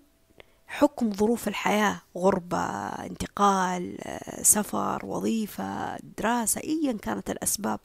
حكم 0.73 1.13
ظروف 1.13 1.47
الحياة 1.47 2.01
غربة 2.17 2.57
انتقال 2.85 3.97
سفر 4.41 5.05
وظيفة 5.05 5.97
دراسة 6.17 6.61
ايا 6.61 6.93
كانت 6.93 7.29
الأسباب 7.29 7.79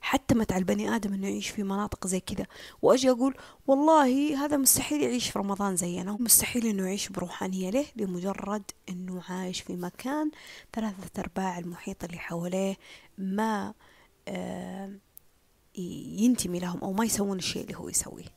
حتمت 0.00 0.52
على 0.52 0.60
البني 0.60 0.96
آدم 0.96 1.14
إنه 1.14 1.28
يعيش 1.28 1.48
في 1.48 1.62
مناطق 1.62 2.06
زي 2.06 2.20
كذا. 2.20 2.46
وأجي 2.82 3.10
أقول 3.10 3.36
والله 3.66 4.44
هذا 4.44 4.56
مستحيل 4.56 5.02
يعيش 5.02 5.30
في 5.30 5.38
رمضان 5.38 5.76
زينا. 5.76 6.16
مستحيل 6.20 6.66
إنه 6.66 6.82
يعيش 6.86 7.08
بروحانية. 7.08 7.70
ليه؟ 7.70 7.86
لمجرد 7.96 8.70
إنه 8.88 9.22
عايش 9.28 9.60
في 9.60 9.76
مكان 9.76 10.30
ثلاثة 10.72 11.20
أرباع 11.20 11.58
المحيط 11.58 12.04
اللي 12.04 12.18
حواليه 12.18 12.76
ما 13.18 13.74
ينتمي 16.18 16.58
لهم 16.58 16.80
أو 16.80 16.92
ما 16.92 17.04
يسوون 17.04 17.38
الشيء 17.38 17.62
اللي 17.62 17.76
هو 17.76 17.88
يسويه. 17.88 18.36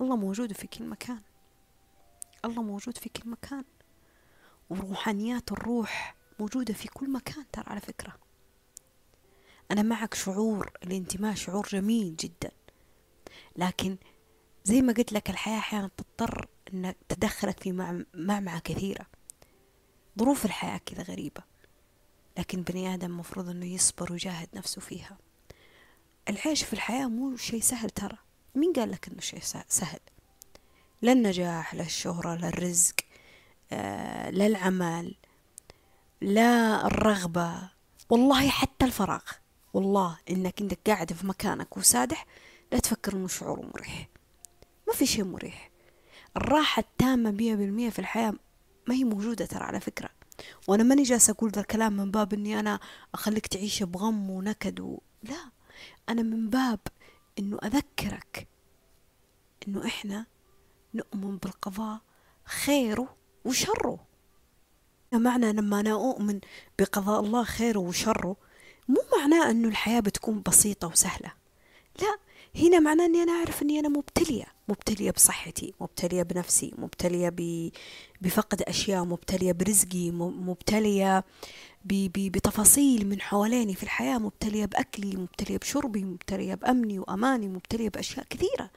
الله 0.00 0.16
موجود 0.16 0.52
في 0.52 0.66
كل 0.66 0.84
مكان. 0.84 1.20
الله 2.44 2.62
موجود 2.62 2.98
في 2.98 3.08
كل 3.08 3.30
مكان. 3.30 3.64
وروحانيات 4.70 5.52
الروح 5.52 6.16
موجودة 6.40 6.74
في 6.74 6.88
كل 6.88 7.12
مكان 7.12 7.44
ترى 7.52 7.64
على 7.66 7.80
فكرة. 7.80 8.16
أنا 9.70 9.82
معك 9.82 10.14
شعور 10.14 10.70
الانتماء 10.84 11.34
شعور 11.34 11.66
جميل 11.66 12.16
جدا. 12.16 12.50
لكن 13.56 13.96
زي 14.64 14.82
ما 14.82 14.92
قلت 14.92 15.12
لك 15.12 15.30
الحياة 15.30 15.58
أحيانا 15.58 15.90
تضطر 15.96 16.48
أنك 16.74 16.96
تدخلك 17.08 17.60
في 17.60 17.72
معمعة 18.14 18.58
كثيرة. 18.58 19.06
ظروف 20.18 20.44
الحياة 20.44 20.78
كذا 20.78 21.02
غريبة. 21.02 21.42
لكن 22.38 22.62
بني 22.62 22.94
آدم 22.94 23.18
مفروض 23.18 23.48
أنه 23.48 23.66
يصبر 23.66 24.12
ويجاهد 24.12 24.48
نفسه 24.54 24.80
فيها. 24.80 25.18
العيش 26.28 26.64
في 26.64 26.72
الحياة 26.72 27.06
مو 27.06 27.36
شيء 27.36 27.60
سهل 27.60 27.90
ترى. 27.90 28.18
مين 28.54 28.72
قال 28.72 28.90
لك 28.90 29.08
إنه 29.08 29.20
شيء 29.20 29.40
سهل؟ 29.68 30.00
الشهرة 31.12 32.34
لا 32.34 32.48
الرزق 32.48 32.94
آه 33.72 34.30
لا 34.30 34.46
العمل 34.46 35.14
لا 36.20 36.86
الرغبة 36.86 37.70
والله 38.10 38.48
حتى 38.48 38.84
الفراغ. 38.86 39.22
والله 39.74 40.18
إنك 40.30 40.60
إنك 40.60 40.78
قاعد 40.86 41.12
في 41.12 41.26
مكانك 41.26 41.76
وسادح 41.76 42.26
لا 42.72 42.78
تفكر 42.78 43.12
إنه 43.12 43.28
شعور 43.28 43.70
مريح. 43.74 44.08
ما 44.88 44.94
في 44.94 45.06
شيء 45.06 45.24
مريح. 45.24 45.70
الراحة 46.36 46.80
التامة 46.80 47.30
مية 47.30 47.54
بالمية 47.54 47.90
في 47.90 47.98
الحياة 47.98 48.34
ما 48.86 48.94
هي 48.94 49.04
موجودة 49.04 49.46
ترى 49.46 49.64
على 49.64 49.80
فكرة. 49.80 50.08
وأنا 50.66 50.82
ماني 50.82 51.02
جالسة 51.02 51.30
أقول 51.30 51.50
ذا 51.50 51.60
الكلام 51.60 51.92
من 51.96 52.10
باب 52.10 52.34
إني 52.34 52.60
أنا 52.60 52.80
أخليك 53.14 53.46
تعيش 53.46 53.82
بغم 53.82 54.30
ونكد 54.30 54.80
و... 54.80 54.98
لا. 55.22 55.50
أنا 56.08 56.22
من 56.22 56.50
باب 56.50 56.80
إنه 57.38 57.58
أذكرك 57.64 58.48
إنه 59.68 59.86
إحنا 59.86 60.26
نؤمن 60.96 61.36
بالقضاء 61.36 62.00
خيره 62.44 63.16
وشره 63.44 63.98
معنى 65.12 65.52
لما 65.52 65.80
أنا 65.80 65.92
أؤمن 65.92 66.40
بقضاء 66.78 67.20
الله 67.20 67.44
خيره 67.44 67.78
وشره 67.78 68.36
مو 68.88 69.02
معناه 69.18 69.50
انه 69.50 69.68
الحياة 69.68 70.00
بتكون 70.00 70.42
بسيطة 70.46 70.88
وسهلة. 70.88 71.32
لا 72.02 72.16
هنا 72.62 72.78
معناه 72.78 73.06
إني 73.06 73.22
أنا 73.22 73.32
أعرف 73.32 73.62
إني 73.62 73.78
أنا 73.80 73.88
مبتلية 73.88 74.44
مبتلية 74.68 75.10
بصحتي 75.10 75.74
مبتلية 75.80 76.22
بنفسي 76.22 76.74
مبتلية 76.78 77.34
بفقد 78.20 78.62
أشياء 78.62 79.04
مبتلية 79.04 79.52
برزقي 79.52 80.10
مبتلية 80.10 81.24
بتفاصيل 81.84 83.08
من 83.08 83.20
حواليني 83.20 83.74
في 83.74 83.82
الحياة 83.82 84.18
مبتلية 84.18 84.64
بأكلي 84.64 85.16
مبتلية 85.16 85.58
بشربي 85.58 86.04
مبتلية 86.04 86.54
بأمني 86.54 86.98
وأماني 86.98 87.48
مبتلية 87.48 87.88
بأشياء 87.88 88.26
كثيرة. 88.30 88.70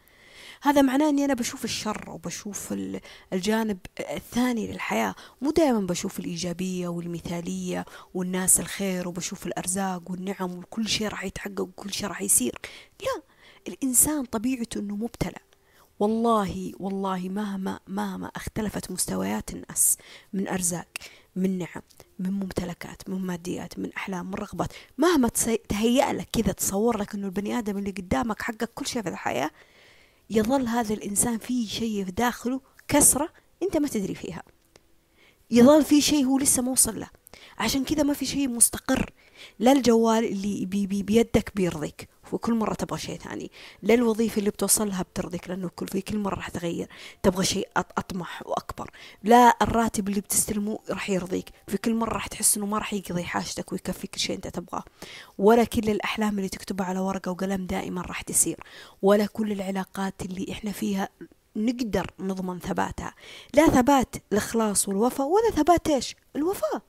هذا 0.61 0.81
معناه 0.81 1.09
إني 1.09 1.25
أنا 1.25 1.33
بشوف 1.33 1.63
الشر 1.65 2.09
وبشوف 2.09 2.73
الجانب 3.33 3.77
الثاني 3.99 4.71
للحياة. 4.71 5.15
مو 5.41 5.51
دائما 5.51 5.79
بشوف 5.79 6.19
الإيجابية 6.19 6.87
والمثالية 6.87 7.85
والناس 8.13 8.59
الخير 8.59 9.07
وبشوف 9.07 9.47
الأرزاق 9.47 10.11
والنعم 10.11 10.51
وكل 10.51 10.87
شيء 10.87 11.07
راح 11.07 11.23
يتحقق 11.23 11.61
وكل 11.61 11.93
شيء 11.93 12.07
راح 12.07 12.21
يصير. 12.21 12.59
لا 13.01 13.23
الإنسان 13.67 14.25
طبيعته 14.25 14.79
إنه 14.79 14.95
مبتلى. 14.95 15.39
والله 15.99 16.71
والله 16.79 17.29
مهما 17.29 17.79
مهما 17.87 18.31
اختلفت 18.35 18.91
مستويات 18.91 19.53
الناس 19.53 19.97
من 20.33 20.47
أرزاق 20.47 20.87
من 21.35 21.57
نعم 21.57 21.81
من 22.19 22.31
ممتلكات 22.31 23.09
من 23.09 23.21
ماديات 23.21 23.79
من 23.79 23.93
أحلام 23.93 24.25
من 24.27 24.33
رغبات 24.33 24.73
مهما 24.97 25.27
تهيأ 25.69 26.13
لك 26.13 26.27
كذا 26.33 26.51
تصور 26.51 26.97
لك 26.97 27.15
أنه 27.15 27.25
البني 27.27 27.59
آدم 27.59 27.77
اللي 27.77 27.91
قدامك 27.91 28.41
حقق 28.41 28.69
كل 28.75 28.85
شيء 28.87 29.01
في 29.01 29.09
الحياة 29.09 29.51
يظل 30.29 30.67
هذا 30.67 30.93
الإنسان 30.93 31.37
فيه 31.37 31.67
شيء 31.67 32.05
في 32.05 32.11
داخله 32.11 32.61
كسرة 32.87 33.29
أنت 33.63 33.77
ما 33.77 33.87
تدري 33.87 34.15
فيها. 34.15 34.43
يظل 35.51 35.83
في 35.83 36.01
شيء 36.01 36.25
هو 36.25 36.37
لسه 36.37 36.61
ما 36.61 36.71
وصل 36.71 36.99
له. 36.99 37.09
عشان 37.57 37.83
كذا 37.83 38.03
ما 38.03 38.13
في 38.13 38.25
شيء 38.25 38.47
مستقر. 38.47 39.13
لا 39.59 39.71
الجوال 39.71 40.25
اللي 40.25 40.65
بي 40.65 40.87
بي 40.87 41.03
بيدك 41.03 41.51
بيرضيك. 41.55 42.09
وكل 42.33 42.53
مرة 42.53 42.73
تبغى 42.73 42.99
شيء 42.99 43.17
ثاني. 43.17 43.51
لا 43.81 43.93
الوظيفة 43.93 44.39
اللي 44.39 44.49
بتوصلها 44.49 45.03
بترضيك 45.03 45.49
لأنه 45.49 45.69
كل 45.75 45.87
في 45.87 46.01
كل 46.01 46.17
مرة 46.17 46.35
راح 46.35 46.49
تغير. 46.49 46.89
تبغى 47.23 47.45
شيء 47.45 47.69
أطمح 47.77 48.43
وأكبر. 48.45 48.91
لا 49.23 49.57
الراتب 49.61 50.09
اللي 50.09 50.21
بتستلمه 50.21 50.79
راح 50.89 51.09
يرضيك. 51.09 51.49
في 51.67 51.77
كل 51.77 51.93
مرة 51.93 52.13
راح 52.13 52.27
تحس 52.27 52.57
إنه 52.57 52.65
ما 52.65 52.77
راح 52.77 52.93
يقضي 52.93 53.23
حاجتك 53.23 53.71
ويكفي 53.71 54.07
كل 54.07 54.19
شيء 54.19 54.35
أنت 54.35 54.47
تبغاه. 54.47 54.83
ولا 55.37 55.63
كل 55.63 55.89
الأحلام 55.89 56.37
اللي 56.37 56.49
تكتبها 56.49 56.85
على 56.85 56.99
ورقة 56.99 57.31
وقلم 57.31 57.65
دائما 57.65 58.01
راح 58.01 58.21
تصير 58.21 58.63
ولا 59.01 59.25
كل 59.25 59.51
العلاقات 59.51 60.21
اللي 60.21 60.51
إحنا 60.51 60.71
فيها 60.71 61.09
نقدر 61.55 62.11
نضمن 62.19 62.59
ثباتها. 62.59 63.13
لا 63.53 63.67
ثبات 63.67 64.15
الإخلاص 64.31 64.87
والوفاء 64.87 65.27
ولا 65.27 65.51
ثبات 65.51 65.89
إيش؟ 65.89 66.15
الوفاء. 66.35 66.81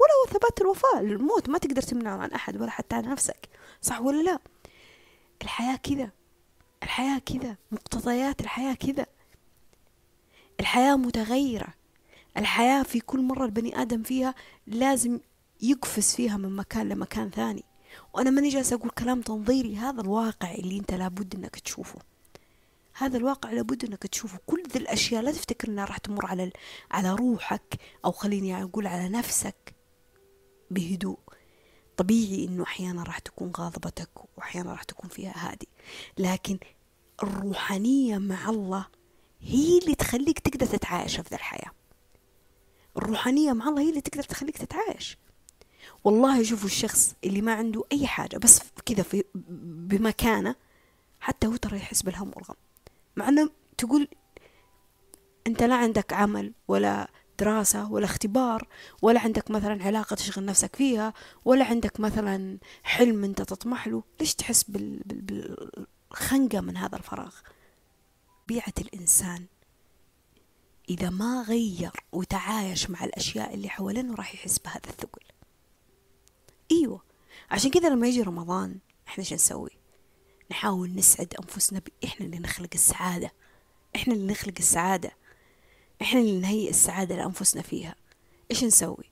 ولا 0.00 0.32
ثبات 0.32 0.60
الوفاء. 0.60 1.00
الموت 1.00 1.48
ما 1.48 1.58
تقدر 1.58 1.82
تمنعه 1.82 2.16
عن 2.16 2.30
أحد 2.30 2.60
ولا 2.60 2.70
حتى 2.70 2.96
عن 2.96 3.04
نفسك. 3.04 3.48
صح 3.82 4.00
ولا 4.00 4.22
لا؟ 4.22 4.38
الحياة 5.44 5.76
كذا. 5.76 6.10
الحياة 6.82 7.18
كذا. 7.18 7.56
مقتضيات 7.72 8.40
الحياة 8.40 8.74
كذا. 8.74 9.06
الحياة 10.60 10.96
متغيرة. 10.96 11.74
الحياة 12.36 12.82
في 12.82 13.00
كل 13.00 13.22
مرة 13.22 13.44
البني 13.44 13.82
آدم 13.82 14.02
فيها 14.02 14.34
لازم 14.66 15.20
يقفز 15.62 16.14
فيها 16.14 16.36
من 16.36 16.56
مكان 16.56 16.88
لمكان 16.88 17.30
ثاني. 17.30 17.64
وأنا 18.14 18.30
ماني 18.30 18.48
جالسة 18.48 18.76
أقول 18.76 18.90
كلام 18.90 19.20
تنظيري. 19.20 19.76
هذا 19.76 20.00
الواقع 20.00 20.54
اللي 20.54 20.78
أنت 20.78 20.92
لابد 20.94 21.34
أنك 21.34 21.56
تشوفه. 21.56 21.98
هذا 22.96 23.16
الواقع 23.16 23.50
لابد 23.50 23.84
إنك 23.84 24.06
تشوفه. 24.06 24.38
كل 24.46 24.62
ذي 24.72 24.78
الأشياء 24.78 25.22
لا 25.22 25.32
تفتكر 25.32 25.68
إنها 25.68 25.84
راح 25.84 25.98
تمر 25.98 26.26
على 26.26 26.52
على 26.90 27.14
روحك 27.14 27.80
أو 28.04 28.12
خليني 28.12 28.62
أقول 28.62 28.86
على 28.86 29.08
نفسك 29.08 29.74
بهدوء. 30.70 31.18
طبيعي 31.96 32.44
إنه 32.44 32.62
أحيانا 32.62 33.02
راح 33.02 33.18
تكون 33.18 33.52
غاضبتك 33.56 34.10
وأحيانا 34.36 34.72
راح 34.72 34.82
تكون 34.82 35.10
فيها 35.10 35.32
هادي. 35.36 35.68
لكن 36.18 36.58
الروحانية 37.22 38.18
مع 38.18 38.48
الله 38.50 38.86
هي 39.40 39.78
اللي 39.78 39.94
تخليك 39.94 40.38
تقدر 40.38 40.66
تتعايش 40.66 41.16
في 41.16 41.28
ذا 41.30 41.36
الحياة. 41.36 41.70
الروحانية 42.96 43.52
مع 43.52 43.68
الله 43.68 43.82
هي 43.82 43.88
اللي 43.88 44.00
تقدر 44.00 44.22
تخليك 44.22 44.58
تتعايش. 44.58 45.18
والله 46.04 46.42
شوفوا 46.42 46.66
الشخص 46.66 47.14
اللي 47.24 47.40
ما 47.40 47.54
عنده 47.54 47.84
أي 47.92 48.06
حاجة 48.06 48.36
بس 48.36 48.60
كذا 48.86 49.02
في 49.02 49.24
بمكانه 49.34 50.54
حتى 51.20 51.46
هو 51.46 51.56
ترى 51.56 51.76
يحس 51.76 52.02
بالهم 52.02 52.32
والغم. 52.36 52.54
مع 53.16 53.28
أنه 53.28 53.50
تقول 53.78 54.08
أنت 55.46 55.62
لا 55.62 55.74
عندك 55.74 56.12
عمل 56.12 56.52
ولا 56.68 57.10
دراسة 57.38 57.92
ولا 57.92 58.04
اختبار 58.04 58.68
ولا 59.02 59.20
عندك 59.20 59.50
مثلا 59.50 59.84
علاقة 59.84 60.16
تشغل 60.16 60.44
نفسك 60.44 60.76
فيها 60.76 61.14
ولا 61.44 61.64
عندك 61.64 62.00
مثلا 62.00 62.58
حلم 62.82 63.24
أنت 63.24 63.42
تطمح 63.42 63.88
له 63.88 64.02
ليش 64.20 64.34
تحس 64.34 64.62
بال... 64.64 65.02
بال... 65.04 65.56
بالخنقة 66.10 66.60
من 66.60 66.76
هذا 66.76 66.96
الفراغ؟ 66.96 67.34
بيعة 68.48 68.74
الإنسان 68.78 69.46
إذا 70.88 71.10
ما 71.10 71.42
غير 71.48 71.90
وتعايش 72.12 72.90
مع 72.90 73.04
الأشياء 73.04 73.54
اللي 73.54 73.68
حوالينه 73.68 74.14
راح 74.14 74.34
يحس 74.34 74.58
بهذا 74.58 74.90
الثقل. 74.90 75.22
أيوة 76.72 77.02
عشان 77.50 77.70
كذا 77.70 77.88
لما 77.88 78.06
يجي 78.08 78.22
رمضان 78.22 78.78
إحنا 79.08 79.24
شو 79.24 79.34
نسوي؟ 79.34 79.70
نحاول 80.50 80.94
نسعد 80.94 81.34
أنفسنا 81.42 81.80
إحنا 82.04 82.26
اللي 82.26 82.38
نخلق 82.38 82.70
السعادة. 82.74 83.32
إحنا 83.96 84.14
اللي 84.14 84.32
نخلق 84.32 84.54
السعادة. 84.58 85.12
إحنا 86.02 86.20
اللي 86.20 86.38
نهيئ 86.38 86.70
السعادة 86.70 87.16
لأنفسنا 87.16 87.62
فيها. 87.62 87.94
إيش 88.50 88.64
نسوي؟ 88.64 89.04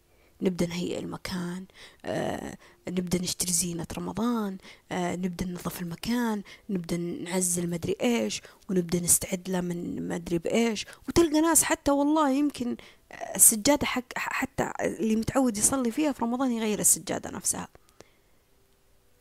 نبدأ 0.43 0.67
نهيئ 0.67 0.99
المكان 0.99 1.67
آه، 2.05 2.57
نبدأ 2.89 3.23
نشتري 3.23 3.53
زينة 3.53 3.87
رمضان 3.99 4.59
آه، 4.93 5.17
نبدأ 5.17 5.45
ننظف 5.45 5.83
المكان 5.83 6.43
نبدأ 6.71 6.97
نعزل 6.97 7.71
مدري 7.71 7.97
إيش 8.03 8.43
ونبدأ 8.71 9.01
نستعد 9.01 9.49
له 9.49 9.61
من 9.61 10.09
مدري 10.09 10.39
بإيش. 10.39 10.87
وتلقى 11.09 11.41
ناس 11.41 11.63
حتى 11.63 11.91
والله 11.91 12.31
يمكن 12.31 12.77
السجادة 13.35 13.87
حق 13.87 14.05
حتى 14.17 14.73
اللي 14.81 15.17
متعود 15.17 15.57
يصلي 15.57 15.91
فيها 15.91 16.13
في 16.13 16.25
رمضان 16.25 16.53
يغير 16.53 16.79
السجادة 16.79 17.31
نفسها. 17.31 17.69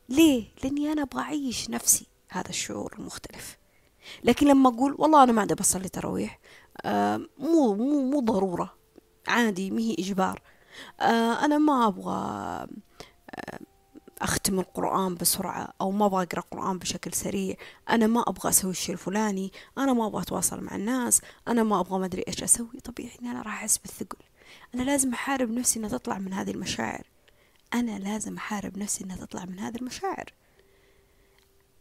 ليه؟ 0.09 0.45
لأني 0.63 0.91
أنا 0.91 1.01
أبغى 1.01 1.21
أعيش 1.21 1.69
نفسي. 1.69 2.05
هذا 2.31 2.49
الشعور 2.49 2.95
المختلف 2.99 3.57
لكن 4.23 4.47
لما 4.47 4.69
أقول 4.69 4.95
والله 4.97 5.23
أنا 5.23 5.31
ما 5.31 5.41
عندي 5.41 5.55
بصلي 5.55 5.89
تراويح 5.89 6.39
مو 7.37 7.75
مو 7.75 8.03
مو 8.11 8.19
ضرورة. 8.19 8.73
عادي 9.27 9.71
مهي 9.71 9.95
إجبار. 9.99 10.41
آه 10.99 11.45
أنا 11.45 11.57
ما 11.57 11.87
أبغى 11.87 12.13
آه 12.15 12.67
أختم 14.21 14.59
القرآن 14.59 15.15
بسرعة 15.15 15.73
أو 15.81 15.91
ما 15.91 16.05
أبغى 16.05 16.23
أقرأ 16.23 16.39
القرآن 16.39 16.79
بشكل 16.79 17.13
سريع. 17.13 17.55
أنا 17.89 18.07
ما 18.07 18.21
أبغى 18.27 18.49
أسوي 18.49 18.71
الشيء 18.71 18.93
الفلاني. 18.93 19.51
أنا 19.77 19.93
ما 19.93 20.07
أبغى 20.07 20.21
أتواصل 20.21 20.63
مع 20.63 20.75
الناس. 20.75 21.21
أنا 21.47 21.63
ما 21.63 21.79
أبغى 21.79 21.99
ما 21.99 22.05
أدري 22.05 22.23
إيش 22.27 22.43
أسوي. 22.43 22.79
طبيعي 22.83 23.11
إني 23.21 23.31
أنا 23.31 23.41
راح 23.41 23.53
أحس 23.53 23.77
بالثقل. 23.77 24.17
أنا 24.75 24.83
لازم 24.83 25.13
أحارب 25.13 25.51
نفسي 25.51 25.79
إنها 25.79 25.89
تطلع 25.89 26.17
من 26.17 26.33
هذه 26.33 26.51
المشاعر. 26.51 27.03
أنا 27.73 27.99
لازم 27.99 28.35
أحارب 28.37 28.77
نفسي 28.77 29.03
إنها 29.03 29.17
تطلع 29.17 29.45
من 29.45 29.59
هذه 29.59 29.75
المشاعر. 29.75 30.33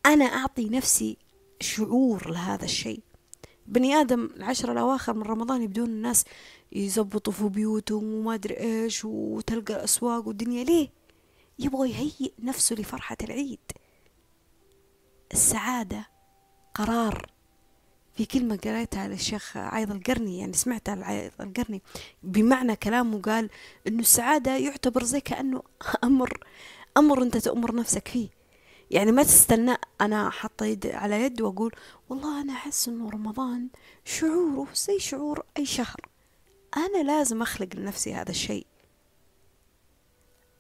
أنا 0.06 0.24
أعطي 0.24 0.68
نفسي 0.68 1.16
شعور 1.60 2.30
لهذا 2.30 2.64
الشيء. 2.64 3.02
بني 3.70 3.94
آدم 3.94 4.30
العشرة 4.36 4.72
الأواخر 4.72 5.14
من 5.14 5.22
رمضان 5.22 5.62
يبدون 5.62 5.88
الناس 5.88 6.24
يزبطوا 6.72 7.32
في 7.32 7.48
بيوتهم 7.48 8.14
وما 8.14 8.34
أدري 8.34 8.56
إيش 8.60 9.04
وتلقى 9.04 9.74
الأسواق 9.74 10.28
والدنيا. 10.28 10.64
ليه؟ 10.64 10.88
يبغى 11.58 11.90
يهيئ 11.90 12.32
نفسه 12.38 12.76
لفرحة 12.76 13.16
العيد. 13.22 13.58
السعادة 15.32 16.06
قرار. 16.74 17.30
في 18.14 18.26
كلمة 18.26 18.58
قريتها 18.64 19.08
للشيخ 19.08 19.56
عايض 19.56 19.90
القرني 19.90 20.38
يعني 20.38 20.52
سمعتها 20.52 20.94
لعايض 20.94 21.32
القرني 21.40 21.82
بمعنى 22.22 22.76
كلامه 22.76 23.20
قال 23.20 23.50
إنه 23.86 24.00
السعادة 24.00 24.56
يعتبر 24.56 25.04
زي 25.04 25.20
كأنه 25.20 25.62
أمر 26.04 26.38
أمر 26.96 27.22
أنت 27.22 27.36
تأمر 27.36 27.74
نفسك 27.74 28.08
فيه. 28.08 28.39
يعني 28.90 29.12
ما 29.12 29.22
تستنى 29.22 29.76
أنا 30.00 30.30
حاطة 30.30 30.66
يد 30.66 30.86
على 30.86 31.22
يد 31.22 31.40
وأقول 31.40 31.74
والله 32.08 32.40
أنا 32.40 32.52
أحس 32.52 32.88
إنه 32.88 33.10
رمضان 33.10 33.68
شعوره 34.04 34.68
زي 34.74 34.98
شعور 34.98 35.44
أي 35.58 35.66
شهر. 35.66 36.08
أنا 36.76 37.02
لازم 37.02 37.42
أخلق 37.42 37.76
لنفسي 37.76 38.14
هذا 38.14 38.30
الشيء. 38.30 38.66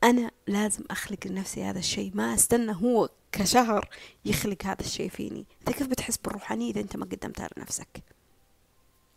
أنا 0.04 0.30
لازم 0.46 0.84
أخلق 0.90 1.26
لنفسي 1.26 1.62
هذا 1.62 1.78
الشيء. 1.78 2.10
ما 2.14 2.34
أستنى 2.34 2.72
هو 2.72 3.08
كشهر 3.32 3.88
يخلق 4.24 4.66
هذا 4.66 4.80
الشيء 4.80 5.08
فيني. 5.08 5.46
أنت 5.60 5.76
كيف 5.76 5.86
بتحس 5.86 6.16
بالروحانية 6.16 6.70
إذا 6.70 6.80
أنت 6.80 6.96
ما 6.96 7.04
قدمتها 7.04 7.48
لنفسك؟ 7.56 8.02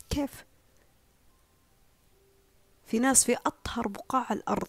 كيف؟ 0.10 0.46
في 2.86 3.00
ناس 3.00 3.26
في 3.26 3.38
أطهر 3.46 3.88
بقاع 3.88 4.28
الأرض 4.32 4.68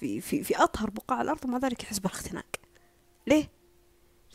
في 0.00 0.20
في 0.20 0.42
في 0.42 0.56
أطهر 0.56 0.90
بقاع 0.90 1.22
الأرض 1.22 1.44
ومع 1.44 1.58
ذلك 1.58 1.82
يحس 1.82 1.98
بالاختناق 1.98 2.46
ليه؟ 3.26 3.50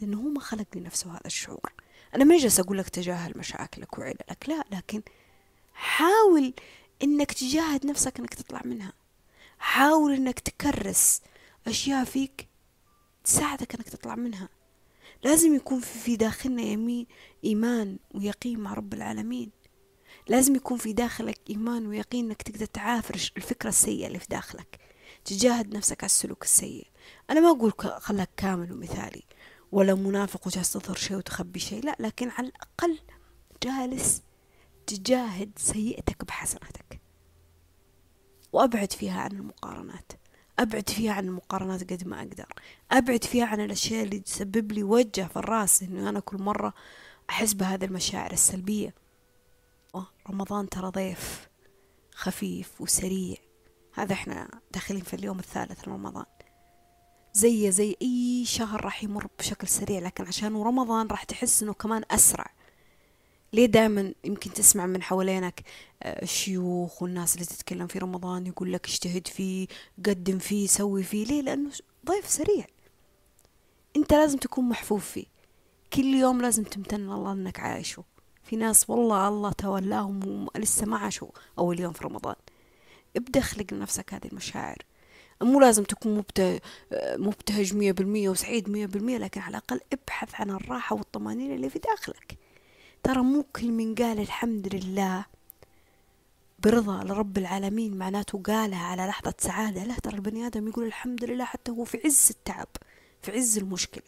لأنه 0.02 0.18
هو 0.18 0.30
ما 0.30 0.40
خلق 0.40 0.68
لنفسه 0.76 1.12
هذا 1.12 1.26
الشعور. 1.26 1.74
أنا 2.16 2.24
ما 2.24 2.38
جالس 2.38 2.60
أقول 2.60 2.78
لك 2.78 2.90
تجاهل 2.90 3.38
مشاكلك 3.38 4.00
وعللك 4.00 4.46
لا 4.48 4.64
لكن 4.72 5.02
حاول 5.74 6.54
إنك 7.04 7.32
تجاهد 7.32 7.86
نفسك 7.86 8.20
إنك 8.20 8.34
تطلع 8.34 8.62
منها. 8.66 8.94
حاول 9.60 10.14
إنك 10.14 10.40
تكرس 10.40 11.22
أشياء 11.68 12.04
فيك 12.04 12.48
تساعدك 13.24 13.76
إنك 13.76 13.90
تطلع 13.90 14.16
منها. 14.16 14.50
لازم 15.24 15.56
يكون 15.56 15.80
في 15.80 16.16
داخلنا 16.16 16.62
يمين 16.62 17.08
إيمان 17.44 18.00
ويقين 18.12 18.60
مع 18.60 18.74
رب 18.74 18.94
العالمين. 18.94 19.52
لازم 20.28 20.56
يكون 20.56 20.78
في 20.78 20.94
داخلك 20.94 21.40
إيمان 21.50 21.88
ويقين 21.88 22.26
إنك 22.26 22.42
تقدر 22.42 22.66
تعافر 22.66 23.14
الفكرة 23.38 23.70
السيئة 23.70 24.08
اللي 24.08 24.20
في 24.20 24.28
داخلك. 24.30 24.80
تجاهد 25.26 25.76
نفسك 25.76 26.04
على 26.04 26.10
السلوك 26.10 26.44
السيء. 26.44 26.88
أنا 27.30 27.40
ما 27.40 27.52
أقول 27.58 27.74
خلك 28.02 28.30
كامل 28.38 28.72
ومثالي 28.72 29.24
ولا 29.72 29.96
منافق 29.96 30.48
وجالس 30.48 30.74
تظهر 30.74 30.96
شيء 30.96 31.18
وتخبي 31.18 31.60
شيء 31.60 31.86
لا 31.86 31.96
لكن 32.00 32.30
على 32.30 32.48
الأقل 32.48 33.00
جالس 33.64 34.22
تجاهد 34.88 35.52
سيئتك 35.58 36.26
بحسناتك. 36.26 37.02
وأبعد 38.54 38.94
فيها 38.94 39.22
عن 39.22 39.32
المقارنات. 39.32 40.12
أبعد 40.60 40.90
فيها 40.90 41.14
عن 41.14 41.26
المقارنات 41.26 41.94
قد 41.94 42.08
ما 42.08 42.20
أقدر. 42.20 42.54
أبعد 42.92 43.24
فيها 43.24 43.46
عن 43.46 43.62
الأشياء 43.62 44.04
اللي 44.04 44.20
تسبب 44.20 44.72
لي 44.72 44.84
وجه 44.84 45.28
في 45.28 45.38
الرأس 45.38 45.84
إنه 45.84 46.10
أنا 46.10 46.20
كل 46.20 46.38
مرة 46.38 46.74
أحس 47.30 47.54
بهذه 47.54 47.86
المشاعر 47.86 48.32
السلبية. 48.32 48.94
رمضان 50.30 50.70
ترى 50.70 50.90
ضيف 50.90 51.50
خفيف 52.14 52.82
وسريع. 52.82 53.38
هذا 53.94 54.14
إحنا 54.14 54.50
داخلين 54.74 55.02
في 55.02 55.14
اليوم 55.14 55.40
الثالث 55.40 55.88
رمضان. 55.88 56.26
زي 57.34 57.72
زي 57.72 57.96
أي 58.02 58.46
شهر 58.46 58.86
راح 58.86 59.04
يمر 59.04 59.28
بشكل 59.40 59.68
سريع 59.68 60.00
لكن 60.00 60.28
عشان 60.28 60.56
رمضان 60.56 61.08
راح 61.08 61.24
تحس 61.24 61.64
إنه 61.64 61.74
كمان 61.74 62.04
أسرع. 62.12 62.52
ليه 63.54 63.66
دائما 63.66 64.14
يمكن 64.24 64.54
تسمع 64.54 64.86
من 64.86 65.04
حوالينك 65.04 65.64
الشيوخ 66.04 66.94
آه، 66.94 67.04
والناس 67.04 67.36
اللي 67.36 67.46
تتكلم 67.46 67.88
في 67.88 68.00
رمضان 68.00 68.48
يقول 68.48 68.74
لك 68.74 68.88
اجتهد 68.88 69.28
فيه 69.28 69.68
قدم 70.06 70.40
فيه 70.40 70.68
سوي 70.68 71.04
فيه. 71.04 71.26
ليه؟ 71.26 71.42
لأنه 71.42 71.72
ضيف 72.06 72.30
سريع. 72.30 72.66
أنت 73.96 74.14
لازم 74.14 74.38
تكون 74.38 74.70
محفوف 74.70 75.12
فيه. 75.12 75.26
كل 75.94 76.06
يوم 76.06 76.42
لازم 76.42 76.64
تمتن 76.64 77.10
الله 77.10 77.32
إنك 77.32 77.60
عايشه. 77.60 78.04
في 78.44 78.56
ناس 78.56 78.90
والله 78.90 79.28
الله 79.28 79.52
تولاهم 79.52 80.48
لسه 80.56 80.86
ما 80.86 80.98
عاشوا 80.98 81.30
أول 81.60 81.80
يوم 81.80 81.94
في 81.94 82.04
رمضان. 82.04 82.36
ابدأ 83.18 83.40
اخلق 83.40 83.74
لنفسك 83.74 84.14
هذه 84.14 84.28
المشاعر. 84.32 84.78
مو 85.42 85.60
لازم 85.60 85.84
تكون 85.84 86.24
مبتهج 87.18 87.74
مية 87.76 87.92
بالمية 87.92 88.30
وسعيد 88.30 88.70
مية 88.70 88.86
بالمية 88.86 89.18
لكن 89.18 89.42
على 89.42 89.50
الأقل 89.50 89.80
ابحث 89.94 90.36
عن 90.36 90.50
الراحة 90.50 90.96
والطمأنينة 90.96 91.56
اللي 91.56 91.70
في 91.70 91.80
داخلك. 91.80 92.38
ترى 93.04 93.22
مو 93.22 93.46
كل 93.56 93.72
من 93.72 93.96
قال 93.96 94.20
الحمد 94.20 94.76
لله 94.76 95.26
برضا 96.60 97.04
لرب 97.04 97.38
العالمين 97.38 97.98
معناته 97.98 98.42
قالها 98.46 98.84
على 98.84 99.06
لحظة 99.06 99.34
سعادة. 99.38 99.84
لا 99.84 99.96
ترى 99.96 100.16
البني 100.16 100.48
آدم 100.48 100.68
يقول 100.68 100.86
الحمد 100.86 101.24
لله 101.24 101.46
حتى 101.46 101.72
هو 101.72 101.84
في 101.84 102.02
عز 102.06 102.28
التعب 102.30 102.68
في 103.22 103.32
عز 103.32 103.58
المشكلة. 103.58 104.04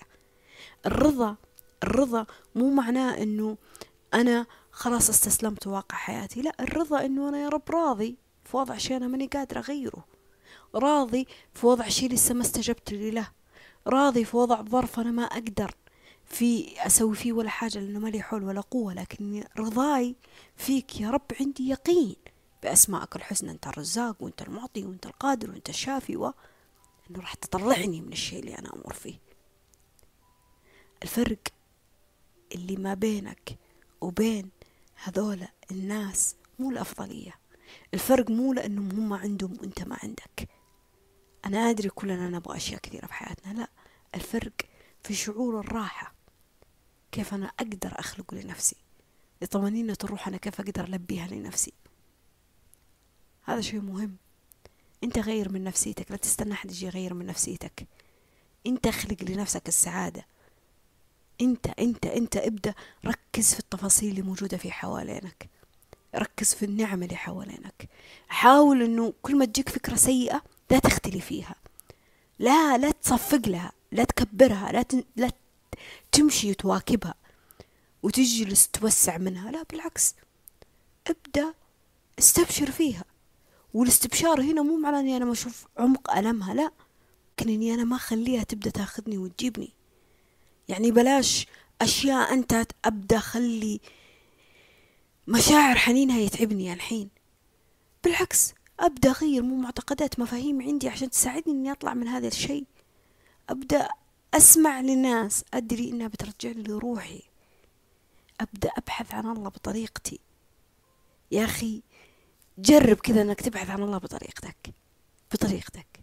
الرضا 0.85 1.35
الرضا 1.83 2.25
مو 2.55 2.69
معناه 2.69 3.23
إنه 3.23 3.57
أنا 4.13 4.45
خلاص 4.71 5.09
استسلمت 5.09 5.67
واقع 5.67 5.97
حياتي. 5.97 6.41
لا 6.41 6.55
الرضا 6.59 7.05
إنه 7.05 7.29
أنا 7.29 7.43
يا 7.43 7.49
رب 7.49 7.71
راضي. 7.71 8.15
في 8.45 8.57
وضع 8.57 8.77
شيء 8.77 8.97
أنا 8.97 9.07
ماني 9.07 9.27
قادرة 9.27 9.59
أغيره. 9.59 10.05
راضي 10.75 11.27
في 11.53 11.67
وضع 11.67 11.87
شيء 11.87 12.09
لسه 12.09 12.33
ما 12.33 12.41
استجبت 12.41 12.93
له. 12.93 13.31
راضي 13.87 14.25
في 14.25 14.37
وضع 14.37 14.61
ظرف 14.61 14.99
أنا 14.99 15.11
ما 15.11 15.23
أقدر 15.23 15.75
في 16.25 16.73
أسوي 16.85 17.15
فيه 17.15 17.33
ولا 17.33 17.49
حاجة 17.49 17.79
لأنه 17.79 17.99
ما 17.99 18.07
لي 18.07 18.21
حول 18.21 18.43
ولا 18.43 18.61
قوة. 18.61 18.93
لكن 18.93 19.43
رضاي 19.57 20.15
فيك 20.57 21.01
يا 21.01 21.09
رب 21.09 21.31
عندي 21.39 21.69
يقين 21.69 22.15
بأسمائك 22.63 23.15
الحسنى. 23.15 23.51
أنت 23.51 23.67
الرزاق 23.67 24.15
وأنت 24.19 24.41
المعطي 24.41 24.83
وأنت 24.83 25.05
القادر 25.05 25.51
وأنت 25.51 25.69
الشافي 25.69 26.17
و 26.17 26.33
أنه 27.09 27.19
راح 27.19 27.33
تطلعني 27.33 28.01
من 28.01 28.11
الشيء 28.11 28.39
اللي 28.39 28.57
أنا 28.59 28.73
أمر 28.73 28.93
فيه. 28.93 29.19
الفرق 31.03 31.39
اللي 32.55 32.75
ما 32.75 32.93
بينك 32.93 33.57
وبين 34.01 34.49
هذولا 35.03 35.47
الناس 35.71 36.35
مو 36.59 36.69
الأفضلية. 36.69 37.42
الفرق 37.93 38.29
مو 38.31 38.53
لأنهم 38.53 38.91
هم 38.91 39.13
عندهم 39.13 39.57
وأنت 39.61 39.83
ما 39.83 39.97
عندك. 40.03 40.49
أنا 41.45 41.69
أدري 41.69 41.89
كلنا 41.89 42.29
نبغى 42.29 42.57
أشياء 42.57 42.79
كثيرة 42.79 43.05
في 43.05 43.13
حياتنا 43.13 43.53
لا 43.53 43.67
الفرق 44.15 44.53
في 45.03 45.13
شعور 45.13 45.59
الراحة. 45.59 46.13
كيف 47.11 47.33
أنا 47.33 47.45
أقدر 47.45 47.99
أخلق 47.99 48.33
لنفسي؟ 48.33 48.75
لطمأنينة 49.41 49.97
الروح 50.03 50.27
أنا 50.27 50.37
كيف 50.37 50.61
أقدر 50.61 50.83
ألبيها 50.83 51.27
لنفسي؟ 51.27 51.73
هذا 53.43 53.61
شيء 53.61 53.81
مهم. 53.81 54.15
أنت 55.03 55.19
غير 55.19 55.51
من 55.51 55.63
نفسيتك 55.63 56.11
لا 56.11 56.17
تستنى 56.17 56.53
حد 56.53 56.71
يجي 56.71 56.85
يغير 56.85 57.13
من 57.13 57.25
نفسيتك. 57.25 57.87
أنت 58.67 58.87
أخلق 58.87 59.23
لنفسك 59.23 59.67
السعادة. 59.67 60.25
أنت 61.41 61.67
أنت 61.67 62.05
أنت 62.05 62.37
ابدأ 62.37 62.73
ركز 63.05 63.53
في 63.53 63.59
التفاصيل 63.59 64.09
اللي 64.09 64.21
موجودة 64.21 64.57
في 64.57 64.71
حوالينك. 64.71 65.49
ركز 66.15 66.53
في 66.53 66.65
النعم 66.65 67.03
اللي 67.03 67.15
حوالينك. 67.15 67.89
حاول 68.27 68.81
إنه 68.81 69.13
كل 69.21 69.35
ما 69.35 69.45
تجيك 69.45 69.69
فكرة 69.69 69.95
سيئة 69.95 70.43
لا 70.71 70.79
تختلي 70.79 71.21
فيها. 71.21 71.55
لا 72.39 72.77
لا 72.77 72.91
تصفق 72.91 73.47
لها 73.47 73.71
لا 73.91 74.03
تكبرها 74.03 74.71
لا 74.71 74.81
ت... 74.81 75.05
لا 75.15 75.31
تمشي 76.11 76.51
وتواكبها 76.51 77.13
وتجلس 78.03 78.67
توسع 78.67 79.17
منها. 79.17 79.51
لا 79.51 79.63
بالعكس. 79.63 80.15
ابدأ 81.07 81.53
استبشر 82.19 82.71
فيها. 82.71 83.05
والاستبشار 83.73 84.41
هنا 84.41 84.61
مو 84.61 84.77
معناه 84.77 84.99
إني 84.99 85.17
أنا 85.17 85.25
ما 85.25 85.31
أشوف 85.31 85.65
عمق 85.77 86.17
ألمها 86.17 86.53
لا. 86.53 86.71
لكن 87.39 87.49
إني 87.49 87.73
أنا 87.73 87.83
ما 87.83 87.95
أخليها 87.95 88.43
تبدأ 88.43 88.69
تاخذني 88.69 89.17
وتجيبني. 89.17 89.69
يعني 90.67 90.91
بلاش 90.91 91.47
أشياء 91.81 92.33
أنت 92.33 92.65
ابدا 92.85 93.17
اخلي 93.17 93.79
مشاعر 95.27 95.75
حنينها 95.75 96.19
يتعبني 96.19 96.73
الحين. 96.73 97.09
بالعكس 98.03 98.53
أبدأ 98.79 99.09
أغير 99.09 99.43
مو 99.43 99.55
معتقدات 99.55 100.19
مفاهيم 100.19 100.61
عندي 100.61 100.89
عشان 100.89 101.09
تساعدني 101.09 101.53
إني 101.53 101.71
أطلع 101.71 101.93
من 101.93 102.07
هذا 102.07 102.27
الشيء. 102.27 102.65
أبدأ 103.49 103.89
أسمع 104.33 104.79
لناس 104.81 105.45
أدري 105.53 105.89
إنها 105.89 106.07
بترجع 106.07 106.49
لي 106.49 106.73
روحي 106.73 107.21
أبدأ 108.41 108.69
أبحث 108.77 109.13
عن 109.13 109.25
الله 109.25 109.49
بطريقتي. 109.49 110.19
يا 111.31 111.45
أخي 111.45 111.81
جرب 112.57 112.97
كذا 112.97 113.21
إنك 113.21 113.41
تبحث 113.41 113.69
عن 113.69 113.83
الله 113.83 113.97
بطريقتك. 113.97 114.73
بطريقتك. 115.31 115.99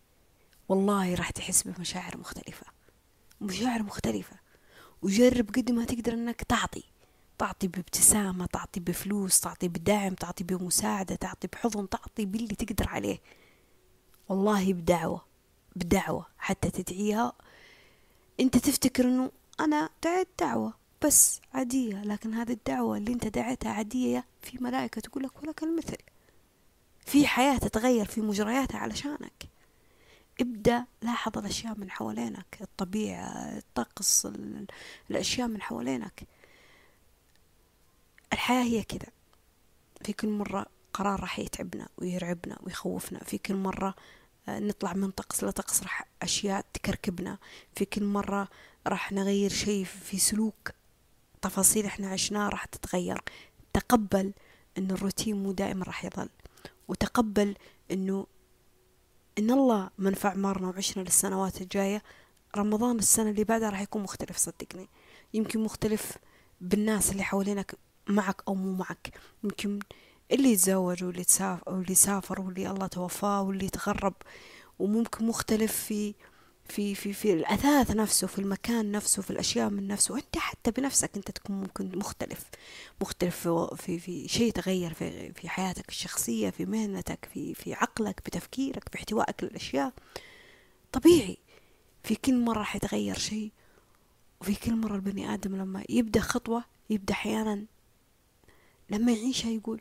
والله 0.68 1.14
راح 1.14 1.30
تحس 1.30 1.62
بمشاعر 1.62 2.16
مختلفة. 2.16 2.66
مشاعر 3.40 3.82
مختلفة. 3.82 4.36
وجرب 5.02 5.50
قد 5.50 5.70
ما 5.70 5.84
تقدر 5.84 6.12
إنك 6.12 6.42
تعطي. 6.42 6.84
تعطي 7.40 7.68
بابتسامة 7.68 8.46
تعطي 8.46 8.80
بفلوس 8.80 9.40
تعطي 9.40 9.68
بدعم 9.68 10.14
تعطي 10.14 10.44
بمساعدة 10.44 11.14
تعطي 11.14 11.48
بحضن 11.48 11.88
تعطي 11.88 12.24
باللي 12.24 12.54
تقدر 12.54 12.88
عليه. 12.88 13.18
والله 14.28 14.72
بدعوة 14.72 15.24
بدعوة 15.76 16.26
حتى 16.38 16.70
تدعيها. 16.70 17.32
انت 18.40 18.58
تفتكر 18.58 19.04
انه 19.04 19.30
أنا 19.60 19.88
دعيت 20.04 20.28
دعوة 20.40 20.74
بس 21.04 21.40
عادية 21.54 22.02
لكن 22.02 22.34
هذه 22.34 22.52
الدعوة 22.52 22.96
اللي 22.96 23.12
انت 23.12 23.26
دعيتها 23.26 23.72
عادية 23.72 24.24
في 24.42 24.58
ملائكة 24.64 25.00
تقول 25.00 25.24
لك 25.24 25.42
ولك 25.42 25.62
المثل. 25.62 25.96
في 27.06 27.26
حياة 27.26 27.58
تتغير 27.58 28.04
في 28.04 28.20
مجرياتها 28.20 28.78
علشانك. 28.78 29.48
ابدأ 30.40 30.84
لاحظ 31.02 31.38
الأشياء 31.38 31.78
من 31.78 31.90
حوالينك 31.90 32.58
الطبيعة 32.60 33.58
الطقس 33.58 34.28
الأشياء 35.10 35.48
من 35.48 35.62
حوالينك. 35.62 36.39
الحياة 38.32 38.62
هي 38.62 38.82
كذا 38.82 39.08
في 40.04 40.12
كل 40.12 40.28
مرة 40.28 40.66
قرار 40.92 41.20
راح 41.20 41.38
يتعبنا 41.38 41.88
ويرعبنا 41.98 42.58
ويخوفنا 42.62 43.24
في 43.24 43.38
كل 43.38 43.54
مرة 43.56 43.94
آه، 44.48 44.58
نطلع 44.58 44.92
من 44.92 45.10
طقس 45.10 45.44
لطقس 45.44 45.82
راح 45.82 46.04
أشياء 46.22 46.64
تكركبنا. 46.72 47.38
في 47.76 47.84
كل 47.84 48.04
مرة 48.04 48.48
راح 48.86 49.12
نغير 49.12 49.50
شيء 49.50 49.84
في 49.84 50.18
سلوك 50.18 50.70
تفاصيل 51.42 51.86
إحنا 51.86 52.08
عشناها 52.08 52.48
راح 52.48 52.64
تتغير. 52.64 53.22
تقبل 53.72 54.32
إن 54.78 54.90
الروتين 54.90 55.42
مو 55.42 55.52
دائما 55.52 55.84
راح 55.84 56.04
يظل 56.04 56.28
وتقبل 56.88 57.56
إنه 57.90 58.26
إن 59.38 59.50
الله 59.50 59.90
منفع 59.98 60.30
عمرنا 60.30 60.68
وعشنا 60.68 61.02
للسنوات 61.02 61.60
الجاية. 61.60 62.02
رمضان 62.56 62.98
السنة 62.98 63.30
اللي 63.30 63.44
بعدها 63.44 63.70
راح 63.70 63.80
يكون 63.80 64.02
مختلف 64.02 64.36
صدقني. 64.36 64.88
يمكن 65.34 65.60
مختلف 65.60 66.18
بالناس 66.60 67.12
اللي 67.12 67.22
حوالينك 67.22 67.74
معك 68.08 68.42
أو 68.48 68.54
مو 68.54 68.72
معك. 68.76 69.12
يمكن 69.44 69.78
اللي 70.32 70.52
يتزوج 70.52 71.04
واللي 71.04 71.24
تسافر 71.24 71.72
واللي 71.72 71.94
سافر 71.94 72.40
واللي 72.40 72.70
الله 72.70 72.86
توفاه 72.86 73.42
واللي 73.42 73.68
تغرب. 73.68 74.14
وممكن 74.78 75.26
مختلف 75.26 75.72
في 75.76 76.14
في 76.68 76.94
في 76.94 77.12
في 77.12 77.32
الأثاث 77.32 77.90
نفسه 77.90 78.26
في 78.26 78.38
المكان 78.38 78.92
نفسه 78.92 79.22
في 79.22 79.30
الأشياء 79.30 79.70
من 79.70 79.88
نفسه. 79.88 80.14
وأنت 80.14 80.38
حتى 80.38 80.70
بنفسك 80.70 81.10
أنت 81.16 81.30
تكون 81.30 81.56
ممكن 81.56 81.98
مختلف. 81.98 82.50
مختلف 83.00 83.48
في 83.48 83.68
في, 83.76 83.98
في 83.98 84.28
شيء 84.28 84.52
تغير 84.52 84.94
في 84.94 85.32
في 85.32 85.48
حياتك 85.48 85.88
الشخصية 85.88 86.50
في 86.50 86.66
مهنتك 86.66 87.28
في 87.34 87.54
في 87.54 87.74
عقلك 87.74 88.20
بتفكيرك 88.26 88.92
باحتوائك 88.92 89.44
للأشياء. 89.44 89.92
طبيعي. 90.92 91.38
في 92.04 92.14
كل 92.14 92.44
مرة 92.44 92.62
حيتغير 92.62 93.18
شيء. 93.18 93.52
وفي 94.40 94.54
كل 94.54 94.76
مرة 94.76 94.94
البني 94.96 95.34
آدم 95.34 95.56
لما 95.56 95.84
يبدأ 95.88 96.20
خطوة 96.20 96.64
يبدأ 96.90 97.14
أحيانا 97.14 97.64
لما 98.90 99.12
يعيشها 99.12 99.50
يقول 99.50 99.80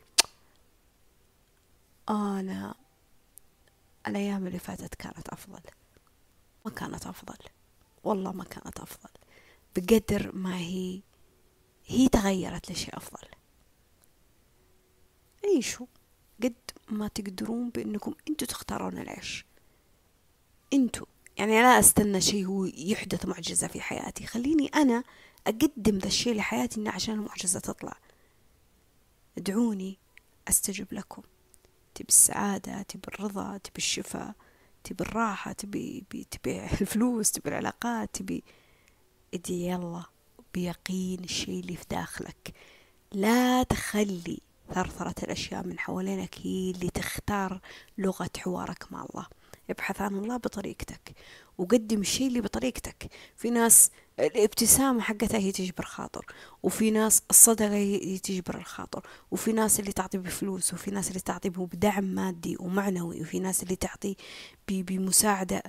أنا 2.10 2.76
الأيام 4.08 4.48
اللي 4.48 4.60
فاتت 4.60 4.96
كانت 4.96 5.30
أفضل. 5.30 5.62
ما 6.66 6.72
كانت 6.72 7.08
أفضل. 7.08 7.38
والله 8.04 8.32
ما 8.32 8.44
كانت 8.44 8.80
أفضل. 8.80 9.10
بقدر 9.76 10.36
ما 10.36 10.58
هي 10.58 11.02
هي 11.86 12.10
تغيرت 12.10 12.72
لشيء 12.72 12.98
أفضل. 12.98 13.28
عيشوا. 15.46 15.88
قد 16.44 16.54
ما 16.90 17.08
تقدرون 17.08 17.70
بأنكم 17.70 18.14
أنتوا 18.30 18.48
تختارون 18.48 18.98
العيش. 18.98 19.46
أنتوا. 20.74 21.06
يعني 21.38 21.62
لا 21.62 21.80
أستنى 21.80 22.22
شيء 22.22 22.46
هو 22.46 22.66
يحدث 22.66 23.26
معجزة 23.26 23.68
في 23.68 23.82
حياتي. 23.82 24.26
خليني 24.26 24.68
أنا 24.68 25.04
أقدم 25.48 25.98
ذا 25.98 26.08
الشيء 26.08 26.36
لحياتي 26.36 26.80
إنه 26.80 26.92
عشان 26.92 27.14
المعجزة 27.14 27.60
تطلع. 27.60 27.98
ادعوني 29.40 29.98
أستجب 30.48 30.88
لكم. 30.92 31.22
تبي 31.96 32.08
السعادة 32.08 32.82
تبي 32.82 33.02
الرضا 33.08 33.58
تبي 33.58 33.78
الشفاء 33.78 34.34
تبي 34.84 35.04
الراحة 35.04 35.52
تبي 35.52 36.04
تبي 36.32 36.66
الفلوس 36.66 37.32
تبي 37.32 37.50
العلاقات 37.50 38.10
تبي. 38.14 38.44
إدي 39.34 39.68
يلا 39.68 40.04
بيقين 40.54 41.24
الشيء 41.24 41.60
اللي 41.60 41.76
في 41.76 41.86
داخلك. 41.90 42.54
لا 43.12 43.64
تخلي 43.64 44.40
ثرثرة 44.74 45.24
الأشياء 45.24 45.68
من 45.68 45.80
حوالينك 45.80 46.36
هي 46.42 46.72
اللي 46.72 46.90
تختار 46.90 47.62
لغة 47.98 48.30
حوارك 48.38 48.92
مع 48.92 49.06
الله. 49.10 49.28
ابحث 49.70 50.02
عن 50.02 50.16
الله 50.16 50.38
بطريقتك 50.38 51.16
وقدم 51.58 52.02
الشيء 52.02 52.28
اللي 52.28 52.42
بطريقتك. 52.42 53.12
في 53.36 53.50
ناس 53.50 53.92
الابتسامة 54.20 55.02
حقتها 55.02 55.38
هي 55.38 55.52
تجبر 55.52 55.86
خاطر 55.86 56.26
وفي 56.64 56.92
ناس 56.92 57.22
الصدقة 57.30 57.74
هي 57.74 58.18
تجبر 58.18 58.58
الخاطر 58.58 59.08
وفي 59.32 59.52
ناس 59.52 59.80
اللي 59.80 59.92
تعطي 59.92 60.18
بفلوس 60.18 60.74
وفي 60.74 60.92
ناس 60.92 61.08
اللي 61.08 61.20
تعطي 61.20 61.50
بدعم 61.50 62.04
مادي 62.04 62.58
ومعنوي 62.60 63.22
وفي 63.22 63.40
ناس 63.40 63.64
اللي 63.64 63.76
تعطي 63.76 64.16
بمساعدة. 64.68 65.64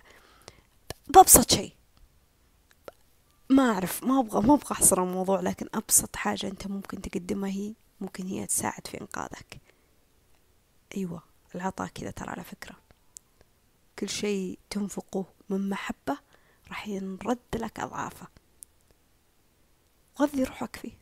بأبسط 1.09 1.51
شيء. 1.51 1.73
ما 3.51 3.73
أعرف 3.73 4.05
ما 4.05 4.21
أبغى 4.21 4.47
ما 4.47 4.55
أبغى 4.55 4.73
أحصر 4.73 5.03
الموضوع 5.03 5.41
لكن 5.41 5.67
أبسط 5.75 6.17
حاجة 6.17 6.47
أنت 6.47 6.67
ممكن 6.67 7.03
تقدمها 7.03 7.51
هي 7.51 7.75
ممكن 8.01 8.27
هي 8.27 8.47
تساعد 8.47 8.87
في 8.87 9.01
إنقاذك. 9.01 9.61
أيوة 10.97 11.23
العطاء 11.55 11.89
كذا 11.89 12.11
ترى 12.11 12.31
على 12.31 12.45
فكرة. 12.45 12.77
كل 13.99 14.09
شيء 14.09 14.59
تنفقه 14.71 15.25
من 15.49 15.69
محبة 15.71 16.19
راح 16.69 16.89
ينرد 16.89 17.39
لك 17.55 17.81
أضعافه. 17.81 18.39
غذي 20.21 20.45
روحك 20.45 20.77
فيه. 20.77 20.93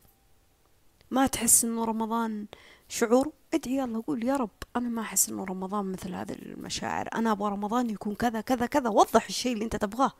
ما 1.11 1.27
تحس 1.27 1.65
إنه 1.65 1.85
رمضان 1.85 2.45
شعور؟ 2.89 3.31
ادعي 3.53 3.77
يلا 3.77 3.99
قول 4.07 4.23
يا 4.23 4.35
رب 4.35 4.49
أنا 4.75 4.89
ما 4.89 5.01
أحس 5.01 5.29
إنه 5.29 5.43
رمضان 5.45 5.91
مثل 5.91 6.13
هذه 6.15 6.31
المشاعر. 6.31 7.09
أنا 7.15 7.31
أبغى 7.31 7.51
رمضان 7.51 7.89
يكون 7.89 8.15
كذا 8.15 8.41
كذا 8.41 8.65
كذا. 8.65 8.89
وضح 8.89 9.25
الشيء 9.25 9.53
اللي 9.53 9.65
أنت 9.65 9.75
تبغاه. 9.75 10.11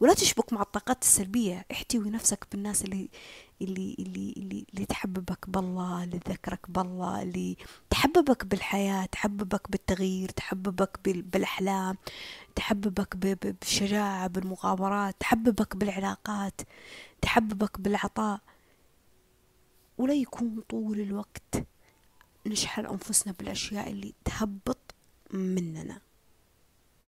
ولا 0.00 0.14
تشبك 0.14 0.52
مع 0.52 0.62
الطاقات 0.62 1.02
السلبية. 1.02 1.66
احتوي 1.72 2.10
نفسك 2.10 2.46
بالناس 2.52 2.84
اللي 2.84 3.08
اللي 3.62 3.96
اللي 3.98 4.34
اللي, 4.36 4.66
اللي 4.74 4.86
تحببك 4.86 5.50
بالله 5.50 6.04
اللي 6.04 6.18
تذكرك 6.18 6.70
بالله 6.70 7.22
اللي 7.22 7.56
تحببك 7.90 8.44
بالحياة 8.44 9.06
تحببك 9.06 9.70
بالتغيير 9.70 10.28
تحببك 10.28 11.00
بالأحلام. 11.04 11.96
تحببك 12.58 13.16
بالشجاعة 13.16 14.26
بالمغامرات 14.26 15.16
تحببك 15.20 15.76
بالعلاقات 15.76 16.60
تحببك 17.22 17.80
بالعطاء. 17.80 18.40
ولا 19.98 20.14
يكون 20.14 20.62
طول 20.68 21.00
الوقت 21.00 21.66
نشحن 22.46 22.86
أنفسنا 22.86 23.34
بالأشياء 23.38 23.90
اللي 23.90 24.14
تهبط 24.24 24.94
مننا. 25.30 26.00